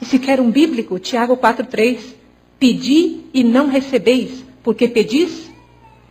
E 0.00 0.04
se 0.04 0.18
quer 0.18 0.40
um 0.40 0.50
bíblico, 0.50 0.98
Tiago 0.98 1.36
4,3: 1.36 2.14
Pedi 2.58 3.24
e 3.32 3.44
não 3.44 3.68
recebeis, 3.68 4.44
porque 4.62 4.88
pedis 4.88 5.50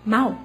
mal. 0.06 0.40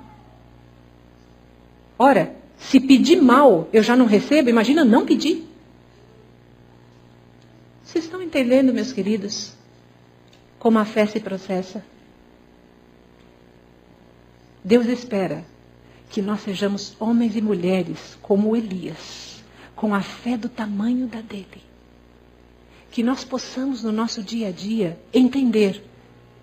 Ora, 1.98 2.34
se 2.58 2.80
pedir 2.80 3.20
mal 3.20 3.68
eu 3.72 3.82
já 3.82 3.96
não 3.96 4.06
recebo, 4.06 4.50
imagina 4.50 4.84
não 4.84 5.06
pedir. 5.06 5.46
Vocês 7.84 8.04
estão 8.04 8.20
entendendo, 8.20 8.74
meus 8.74 8.92
queridos, 8.92 9.52
como 10.58 10.78
a 10.78 10.84
fé 10.84 11.06
se 11.06 11.20
processa? 11.20 11.84
Deus 14.64 14.86
espera 14.86 15.44
que 16.10 16.20
nós 16.20 16.40
sejamos 16.40 16.96
homens 16.98 17.36
e 17.36 17.40
mulheres 17.40 18.18
como 18.20 18.56
Elias, 18.56 19.25
com 19.76 19.94
a 19.94 20.00
fé 20.00 20.36
do 20.36 20.48
tamanho 20.48 21.06
da 21.06 21.20
dele. 21.20 21.62
Que 22.90 23.02
nós 23.02 23.22
possamos 23.22 23.84
no 23.84 23.92
nosso 23.92 24.22
dia 24.22 24.48
a 24.48 24.50
dia 24.50 24.98
entender 25.12 25.84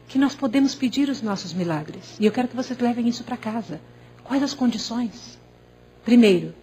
que 0.07 0.19
nós 0.19 0.35
podemos 0.35 0.75
pedir 0.75 1.09
os 1.09 1.21
nossos 1.21 1.51
milagres. 1.51 2.15
E 2.19 2.25
eu 2.25 2.31
quero 2.31 2.47
que 2.47 2.55
vocês 2.55 2.77
levem 2.77 3.07
isso 3.07 3.23
para 3.23 3.35
casa. 3.35 3.81
Quais 4.23 4.43
as 4.43 4.53
condições? 4.53 5.39
Primeiro, 6.05 6.53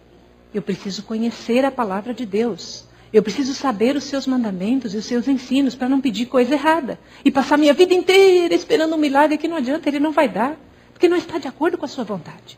eu 0.53 0.61
preciso 0.61 1.03
conhecer 1.03 1.65
a 1.65 1.71
palavra 1.71 2.13
de 2.13 2.25
Deus. 2.25 2.85
Eu 3.11 3.21
preciso 3.21 3.53
saber 3.53 3.97
os 3.97 4.05
seus 4.05 4.25
mandamentos 4.25 4.93
e 4.93 4.97
os 4.97 5.05
seus 5.05 5.27
ensinos 5.27 5.75
para 5.75 5.89
não 5.89 5.99
pedir 5.99 6.27
coisa 6.27 6.53
errada. 6.53 6.97
E 7.25 7.29
passar 7.29 7.57
minha 7.57 7.73
vida 7.73 7.93
inteira 7.93 8.55
esperando 8.55 8.95
um 8.95 8.99
milagre 8.99 9.37
que 9.37 9.49
não 9.49 9.57
adianta, 9.57 9.89
ele 9.89 9.99
não 9.99 10.13
vai 10.13 10.29
dar 10.29 10.57
porque 10.93 11.09
não 11.09 11.17
está 11.17 11.37
de 11.37 11.47
acordo 11.47 11.77
com 11.77 11.83
a 11.83 11.89
sua 11.89 12.05
vontade. 12.05 12.57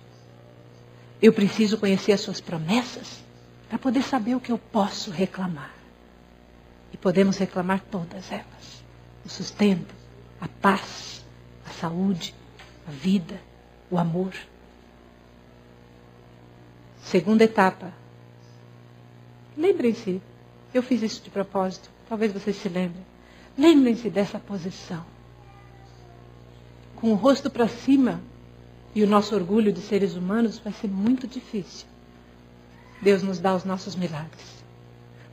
Eu 1.20 1.34
preciso 1.34 1.78
conhecer 1.78 2.12
as 2.12 2.22
suas 2.22 2.40
promessas 2.40 3.24
para 3.74 3.80
poder 3.80 4.04
saber 4.04 4.36
o 4.36 4.40
que 4.40 4.52
eu 4.52 4.60
posso 4.60 5.10
reclamar. 5.10 5.74
E 6.92 6.98
podemos 6.98 7.40
reclamar 7.40 7.82
todas 7.90 8.32
elas: 8.32 8.84
o 9.26 9.30
sustento, 9.30 9.96
a 10.40 10.48
paz, 10.48 11.26
a 11.66 11.72
saúde, 11.72 12.36
a 12.88 12.92
vida, 12.92 13.42
o 13.90 13.98
amor. 13.98 14.32
Segunda 17.02 17.46
etapa. 17.46 17.92
Lembrem-se, 19.58 20.22
eu 20.72 20.84
fiz 20.84 21.02
isso 21.02 21.24
de 21.24 21.32
propósito, 21.32 21.90
talvez 22.08 22.32
vocês 22.32 22.56
se 22.56 22.70
lembrem. 22.70 23.04
Lembrem-se 23.58 24.08
dessa 24.08 24.38
posição. 24.38 25.04
Com 26.96 27.12
o 27.12 27.16
rosto 27.16 27.50
para 27.50 27.68
cima, 27.68 28.22
e 28.94 29.04
o 29.04 29.08
nosso 29.08 29.34
orgulho 29.34 29.74
de 29.74 29.82
seres 29.82 30.14
humanos 30.14 30.60
vai 30.60 30.72
ser 30.74 30.90
muito 30.90 31.28
difícil. 31.28 31.92
Deus 33.04 33.22
nos 33.22 33.40
dá 33.40 33.54
os 33.54 33.64
nossos 33.64 33.96
milagres. 33.96 34.64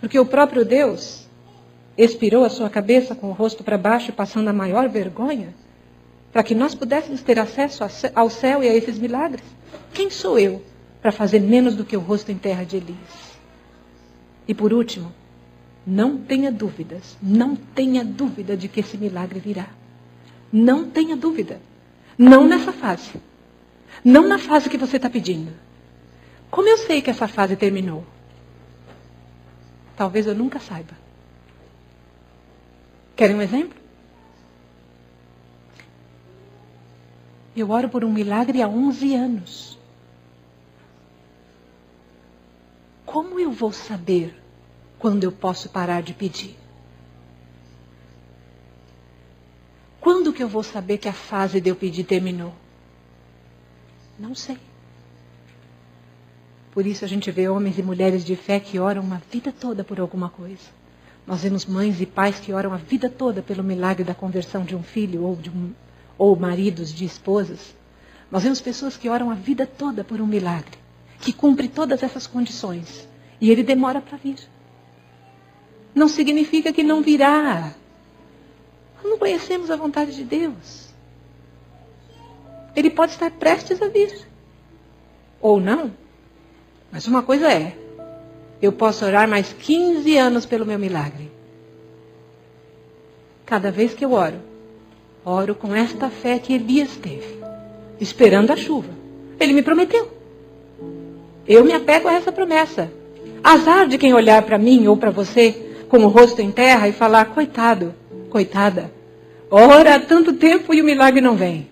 Porque 0.00 0.18
o 0.18 0.26
próprio 0.26 0.64
Deus 0.64 1.26
expirou 1.96 2.44
a 2.44 2.50
sua 2.50 2.68
cabeça 2.68 3.14
com 3.14 3.28
o 3.28 3.33
rosto 3.33 3.62
para 3.62 3.78
baixo, 3.78 4.12
passando 4.12 4.48
a 4.48 4.52
maior 4.52 4.88
vergonha, 4.88 5.54
para 6.33 6.42
que 6.42 6.54
nós 6.54 6.74
pudéssemos 6.74 7.22
ter 7.22 7.38
acesso 7.38 7.85
ao 8.14 8.28
céu 8.30 8.62
e 8.62 8.68
a 8.68 8.74
esses 8.74 8.98
milagres. 8.98 9.44
Quem 9.92 10.11
sou 10.11 10.38
eu 10.38 10.62
para 11.00 11.12
fazer 11.12 11.40
menos 11.40 11.76
do 11.76 11.85
que 11.85 11.96
o 11.96 12.00
rosto 12.00 12.30
em 12.30 12.38
terra 12.38 12.64
de 12.64 12.76
Elias? 12.76 13.30
E 14.46 14.54
por 14.54 14.72
último, 14.72 15.12
não 15.87 16.18
tenha 16.18 16.50
dúvidas, 16.50 17.16
não 17.22 17.54
tenha 17.56 18.04
dúvida 18.04 18.56
de 18.56 18.68
que 18.68 18.80
esse 18.80 18.96
milagre 18.96 19.38
virá. 19.38 19.68
Não 20.52 20.90
tenha 20.90 21.16
dúvida. 21.16 21.61
Não 22.18 22.46
nessa 22.46 22.72
fase. 22.72 23.12
Não 24.04 24.26
na 24.26 24.38
fase 24.38 24.68
que 24.68 24.78
você 24.78 24.96
está 24.96 25.09
pedindo. 25.09 25.52
Como 26.50 26.68
eu 26.68 26.76
sei 26.76 27.00
que 27.00 27.10
essa 27.10 27.28
fase 27.28 27.56
terminou? 27.56 28.04
Talvez 29.96 30.26
eu 30.26 30.34
nunca 30.34 30.58
saiba. 30.58 30.94
Querem 33.14 33.36
um 33.36 33.42
exemplo? 33.42 33.78
Eu 37.54 37.70
oro 37.70 37.88
por 37.88 38.04
um 38.04 38.12
milagre 38.12 38.62
há 38.62 38.68
11 38.68 39.14
anos. 39.14 39.78
Como 43.04 43.38
eu 43.38 43.52
vou 43.52 43.72
saber 43.72 44.40
quando 44.98 45.24
eu 45.24 45.32
posso 45.32 45.68
parar 45.68 46.02
de 46.02 46.14
pedir? 46.14 46.56
Quando 50.00 50.32
que 50.32 50.42
eu 50.42 50.48
vou 50.48 50.62
saber 50.62 50.98
que 50.98 51.08
a 51.08 51.12
fase 51.12 51.60
de 51.60 51.68
eu 51.68 51.76
pedir 51.76 52.04
terminou? 52.04 52.54
Não 54.18 54.34
sei. 54.34 54.69
Por 56.80 56.86
isso 56.86 57.04
a 57.04 57.08
gente 57.08 57.30
vê 57.30 57.46
homens 57.46 57.76
e 57.76 57.82
mulheres 57.82 58.24
de 58.24 58.34
fé 58.34 58.58
que 58.58 58.78
oram 58.78 59.02
uma 59.02 59.20
vida 59.30 59.52
toda 59.52 59.84
por 59.84 60.00
alguma 60.00 60.30
coisa. 60.30 60.62
Nós 61.26 61.42
vemos 61.42 61.66
mães 61.66 62.00
e 62.00 62.06
pais 62.06 62.40
que 62.40 62.54
oram 62.54 62.72
a 62.72 62.78
vida 62.78 63.10
toda 63.10 63.42
pelo 63.42 63.62
milagre 63.62 64.02
da 64.02 64.14
conversão 64.14 64.64
de 64.64 64.74
um 64.74 64.82
filho 64.82 65.22
ou, 65.24 65.36
de 65.36 65.50
um, 65.50 65.74
ou 66.16 66.34
maridos 66.34 66.90
de 66.90 67.04
esposas. 67.04 67.74
Nós 68.30 68.44
vemos 68.44 68.62
pessoas 68.62 68.96
que 68.96 69.10
oram 69.10 69.30
a 69.30 69.34
vida 69.34 69.66
toda 69.66 70.02
por 70.02 70.22
um 70.22 70.26
milagre, 70.26 70.78
que 71.20 71.34
cumpre 71.34 71.68
todas 71.68 72.02
essas 72.02 72.26
condições. 72.26 73.06
E 73.38 73.50
ele 73.50 73.62
demora 73.62 74.00
para 74.00 74.16
vir. 74.16 74.38
Não 75.94 76.08
significa 76.08 76.72
que 76.72 76.83
não 76.83 77.02
virá. 77.02 77.74
Não 79.04 79.18
conhecemos 79.18 79.70
a 79.70 79.76
vontade 79.76 80.16
de 80.16 80.24
Deus. 80.24 80.88
Ele 82.74 82.88
pode 82.88 83.12
estar 83.12 83.31
prestes 83.33 83.83
a 83.83 83.88
vir. 83.88 84.26
Ou 85.42 85.60
não. 85.60 86.00
Mas 86.92 87.06
uma 87.06 87.22
coisa 87.22 87.50
é: 87.52 87.74
eu 88.60 88.72
posso 88.72 89.04
orar 89.04 89.28
mais 89.28 89.52
15 89.52 90.16
anos 90.16 90.44
pelo 90.46 90.66
meu 90.66 90.78
milagre. 90.78 91.30
Cada 93.46 93.70
vez 93.70 93.94
que 93.94 94.04
eu 94.04 94.12
oro, 94.12 94.40
oro 95.24 95.54
com 95.54 95.74
esta 95.74 96.08
fé 96.08 96.38
que 96.38 96.52
Elias 96.52 96.96
teve, 96.96 97.38
esperando 98.00 98.52
a 98.52 98.56
chuva. 98.56 98.90
Ele 99.38 99.52
me 99.52 99.62
prometeu. 99.62 100.10
Eu 101.48 101.64
me 101.64 101.72
apego 101.72 102.08
a 102.08 102.14
essa 102.14 102.30
promessa. 102.30 102.92
Azar 103.42 103.88
de 103.88 103.96
quem 103.96 104.12
olhar 104.12 104.42
para 104.42 104.58
mim 104.58 104.86
ou 104.86 104.96
para 104.96 105.10
você 105.10 105.84
com 105.88 105.98
o 105.98 106.08
rosto 106.08 106.42
em 106.42 106.50
terra 106.50 106.88
e 106.88 106.92
falar: 106.92 107.26
coitado, 107.26 107.94
coitada, 108.28 108.92
ora 109.50 109.94
há 109.94 110.00
tanto 110.00 110.34
tempo 110.34 110.74
e 110.74 110.82
o 110.82 110.84
milagre 110.84 111.20
não 111.20 111.36
vem. 111.36 111.69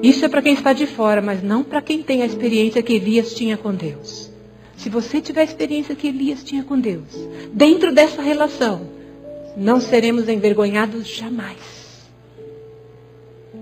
Isso 0.00 0.24
é 0.24 0.28
para 0.28 0.40
quem 0.40 0.54
está 0.54 0.72
de 0.72 0.86
fora, 0.86 1.20
mas 1.20 1.42
não 1.42 1.62
para 1.62 1.82
quem 1.82 2.02
tem 2.02 2.22
a 2.22 2.26
experiência 2.26 2.82
que 2.82 2.94
Elias 2.94 3.34
tinha 3.34 3.56
com 3.56 3.74
Deus. 3.74 4.30
se 4.76 4.88
você 4.88 5.20
tiver 5.20 5.42
a 5.42 5.44
experiência 5.44 5.94
que 5.94 6.08
Elias 6.08 6.42
tinha 6.42 6.64
com 6.64 6.80
Deus, 6.80 7.06
dentro 7.52 7.94
dessa 7.94 8.20
relação, 8.20 8.88
não 9.56 9.80
seremos 9.80 10.28
envergonhados 10.28 11.06
jamais. 11.06 11.58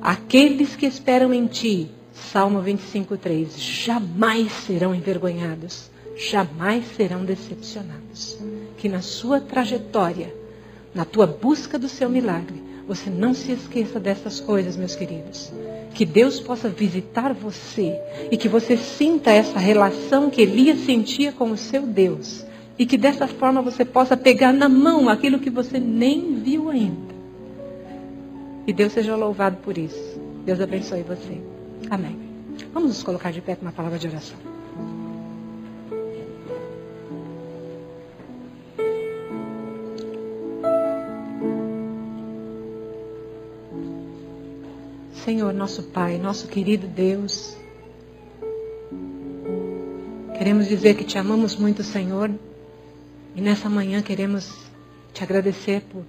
Aqueles 0.00 0.74
que 0.76 0.86
esperam 0.86 1.34
em 1.34 1.46
ti, 1.46 1.90
Salmo 2.14 2.62
25:3, 2.62 3.58
jamais 3.58 4.50
serão 4.66 4.94
envergonhados, 4.94 5.90
jamais 6.16 6.84
serão 6.96 7.22
decepcionados. 7.22 8.38
Que 8.78 8.88
na 8.88 9.02
sua 9.02 9.40
trajetória, 9.40 10.34
na 10.94 11.04
tua 11.04 11.26
busca 11.26 11.78
do 11.78 11.88
seu 11.88 12.08
milagre, 12.08 12.62
você 12.90 13.08
não 13.08 13.32
se 13.32 13.52
esqueça 13.52 14.00
dessas 14.00 14.40
coisas, 14.40 14.76
meus 14.76 14.96
queridos. 14.96 15.52
Que 15.94 16.04
Deus 16.04 16.40
possa 16.40 16.68
visitar 16.68 17.32
você 17.32 17.96
e 18.32 18.36
que 18.36 18.48
você 18.48 18.76
sinta 18.76 19.30
essa 19.30 19.60
relação 19.60 20.28
que 20.28 20.42
Elias 20.42 20.80
sentia 20.80 21.30
com 21.30 21.52
o 21.52 21.56
seu 21.56 21.82
Deus. 21.82 22.44
E 22.76 22.84
que 22.84 22.98
dessa 22.98 23.28
forma 23.28 23.62
você 23.62 23.84
possa 23.84 24.16
pegar 24.16 24.52
na 24.52 24.68
mão 24.68 25.08
aquilo 25.08 25.38
que 25.38 25.50
você 25.50 25.78
nem 25.78 26.34
viu 26.40 26.68
ainda. 26.68 27.14
E 28.66 28.72
Deus 28.72 28.92
seja 28.92 29.14
louvado 29.14 29.58
por 29.58 29.78
isso. 29.78 30.20
Deus 30.44 30.60
abençoe 30.60 31.04
você. 31.04 31.40
Amém. 31.88 32.18
Vamos 32.74 32.88
nos 32.88 33.02
colocar 33.04 33.30
de 33.30 33.40
pé 33.40 33.54
com 33.54 33.66
uma 33.66 33.72
palavra 33.72 34.00
de 34.00 34.08
oração. 34.08 34.36
Senhor, 45.24 45.52
nosso 45.52 45.82
Pai, 45.82 46.16
nosso 46.16 46.48
querido 46.48 46.86
Deus. 46.86 47.54
Queremos 50.38 50.66
dizer 50.66 50.94
que 50.94 51.04
te 51.04 51.18
amamos 51.18 51.56
muito, 51.56 51.82
Senhor, 51.82 52.30
e 53.36 53.40
nessa 53.42 53.68
manhã 53.68 54.00
queremos 54.00 54.50
te 55.12 55.22
agradecer 55.22 55.82
por, 55.92 56.04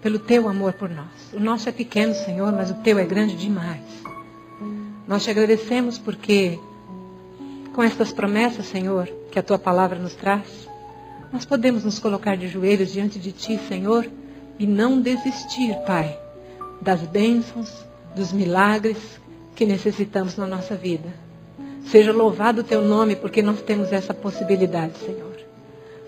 pelo 0.00 0.20
teu 0.20 0.48
amor 0.48 0.74
por 0.74 0.88
nós. 0.88 1.32
O 1.32 1.40
nosso 1.40 1.68
é 1.68 1.72
pequeno, 1.72 2.14
Senhor, 2.14 2.52
mas 2.52 2.70
o 2.70 2.74
teu 2.74 2.96
é 2.96 3.04
grande 3.04 3.36
demais. 3.36 3.82
Nós 5.08 5.24
te 5.24 5.30
agradecemos 5.30 5.98
porque, 5.98 6.56
com 7.74 7.82
estas 7.82 8.12
promessas, 8.12 8.66
Senhor, 8.66 9.08
que 9.32 9.38
a 9.38 9.42
tua 9.42 9.58
palavra 9.58 9.98
nos 9.98 10.14
traz, 10.14 10.68
nós 11.32 11.44
podemos 11.44 11.82
nos 11.82 11.98
colocar 11.98 12.36
de 12.36 12.46
joelhos 12.46 12.92
diante 12.92 13.18
de 13.18 13.32
ti, 13.32 13.58
Senhor, 13.66 14.08
e 14.60 14.64
não 14.66 15.00
desistir, 15.00 15.74
Pai, 15.84 16.16
das 16.80 17.00
bênçãos, 17.02 17.84
dos 18.14 18.32
milagres 18.32 18.98
que 19.54 19.64
necessitamos 19.64 20.36
na 20.36 20.46
nossa 20.46 20.74
vida. 20.74 21.08
Seja 21.86 22.12
louvado 22.12 22.62
o 22.62 22.64
teu 22.64 22.82
nome, 22.82 23.14
porque 23.14 23.42
nós 23.42 23.60
temos 23.62 23.92
essa 23.92 24.14
possibilidade, 24.14 24.98
Senhor. 24.98 25.34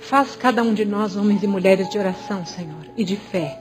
Faz 0.00 0.36
cada 0.36 0.62
um 0.62 0.72
de 0.72 0.84
nós 0.84 1.16
homens 1.16 1.42
e 1.42 1.46
mulheres 1.46 1.88
de 1.90 1.98
oração, 1.98 2.46
Senhor, 2.46 2.86
e 2.96 3.04
de 3.04 3.16
fé. 3.16 3.60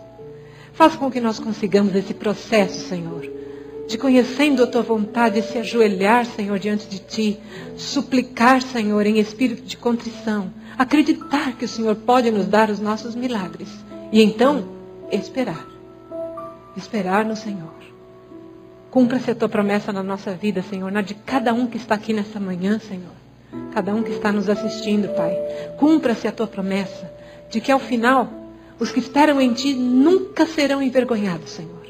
Faz 0.73 0.95
com 0.95 1.11
que 1.11 1.19
nós 1.19 1.39
consigamos 1.39 1.95
esse 1.95 2.13
processo, 2.13 2.87
Senhor, 2.87 3.29
de 3.87 3.97
conhecendo 3.97 4.63
a 4.63 4.67
tua 4.67 4.81
vontade, 4.81 5.41
se 5.41 5.57
ajoelhar, 5.57 6.25
Senhor, 6.25 6.57
diante 6.57 6.87
de 6.87 6.99
ti, 6.99 7.39
suplicar, 7.77 8.61
Senhor, 8.61 9.05
em 9.05 9.19
espírito 9.19 9.63
de 9.63 9.77
contrição, 9.77 10.51
acreditar 10.77 11.53
que 11.57 11.65
o 11.65 11.69
Senhor 11.69 11.95
pode 11.95 12.31
nos 12.31 12.47
dar 12.47 12.69
os 12.69 12.79
nossos 12.79 13.15
milagres 13.15 13.69
e 14.11 14.21
então 14.21 14.65
esperar. 15.11 15.65
Esperar 16.75 17.23
no 17.23 17.35
Senhor. 17.35 17.74
Cumpra-se 18.95 19.29
a 19.29 19.35
tua 19.35 19.49
promessa 19.49 19.91
na 19.91 20.01
nossa 20.01 20.31
vida, 20.31 20.61
Senhor, 20.61 20.89
na 20.89 21.01
de 21.01 21.15
cada 21.15 21.53
um 21.53 21.67
que 21.67 21.75
está 21.75 21.95
aqui 21.95 22.13
nessa 22.13 22.39
manhã, 22.39 22.79
Senhor. 22.79 23.11
Cada 23.73 23.93
um 23.93 24.01
que 24.01 24.11
está 24.13 24.31
nos 24.31 24.47
assistindo, 24.47 25.13
Pai. 25.13 25.37
Cumpra-se 25.77 26.29
a 26.29 26.31
tua 26.31 26.47
promessa 26.47 27.11
de 27.49 27.59
que 27.59 27.73
ao 27.73 27.77
final 27.77 28.31
os 28.79 28.93
que 28.93 29.01
esperam 29.01 29.41
em 29.41 29.51
ti 29.51 29.73
nunca 29.73 30.45
serão 30.45 30.81
envergonhados, 30.81 31.49
Senhor. 31.49 31.85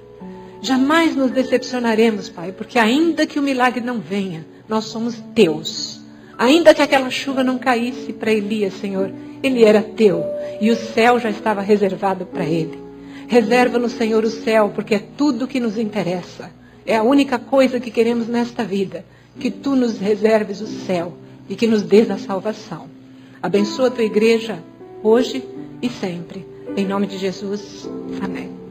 Jamais 0.63 1.15
nos 1.15 1.29
decepcionaremos, 1.29 2.27
Pai, 2.27 2.51
porque 2.51 2.79
ainda 2.79 3.27
que 3.27 3.37
o 3.37 3.43
milagre 3.43 3.81
não 3.81 3.99
venha, 3.99 4.43
nós 4.67 4.85
somos 4.85 5.13
teus. 5.35 6.01
Ainda 6.35 6.73
que 6.73 6.81
aquela 6.81 7.11
chuva 7.11 7.43
não 7.43 7.59
caísse 7.59 8.13
para 8.13 8.33
Elias, 8.33 8.73
Senhor, 8.73 9.13
ele 9.43 9.63
era 9.63 9.83
teu 9.83 10.25
e 10.59 10.71
o 10.71 10.75
céu 10.75 11.19
já 11.19 11.29
estava 11.29 11.61
reservado 11.61 12.25
para 12.25 12.45
ele. 12.45 12.83
Reserva 13.27 13.77
no 13.77 13.89
Senhor 13.89 14.23
o 14.23 14.29
céu, 14.31 14.71
porque 14.73 14.95
é 14.95 15.03
tudo 15.15 15.47
que 15.47 15.59
nos 15.59 15.77
interessa. 15.77 16.64
É 16.85 16.97
a 16.97 17.03
única 17.03 17.39
coisa 17.39 17.79
que 17.79 17.89
queremos 17.89 18.27
nesta 18.27 18.63
vida, 18.63 19.05
que 19.39 19.49
tu 19.49 19.75
nos 19.75 19.97
reserves 19.97 20.61
o 20.61 20.67
céu 20.67 21.13
e 21.49 21.55
que 21.55 21.67
nos 21.67 21.81
dês 21.81 22.09
a 22.11 22.17
salvação. 22.17 22.87
Abençoa 23.41 23.87
a 23.87 23.91
tua 23.91 24.03
igreja 24.03 24.63
hoje 25.03 25.43
e 25.81 25.89
sempre. 25.89 26.45
Em 26.75 26.85
nome 26.85 27.07
de 27.07 27.17
Jesus. 27.17 27.89
Amém. 28.21 28.64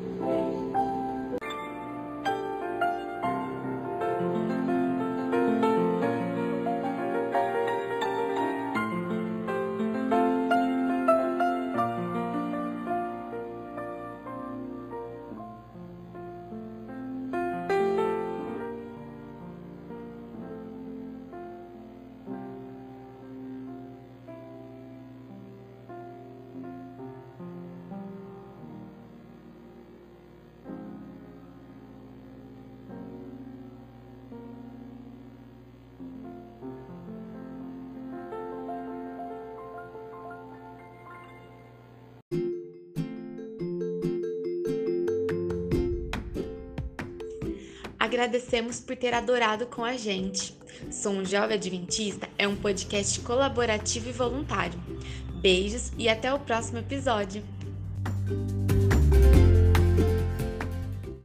Agradecemos 48.14 48.78
por 48.78 48.94
ter 48.94 49.12
adorado 49.12 49.66
com 49.66 49.84
a 49.84 49.96
gente. 49.96 50.56
Sou 50.88 51.10
um 51.10 51.24
Jovem 51.24 51.56
Adventista 51.56 52.28
é 52.38 52.46
um 52.46 52.54
podcast 52.54 53.18
colaborativo 53.22 54.08
e 54.08 54.12
voluntário. 54.12 54.80
Beijos 55.42 55.90
e 55.98 56.08
até 56.08 56.32
o 56.32 56.38
próximo 56.38 56.78
episódio. 56.78 57.42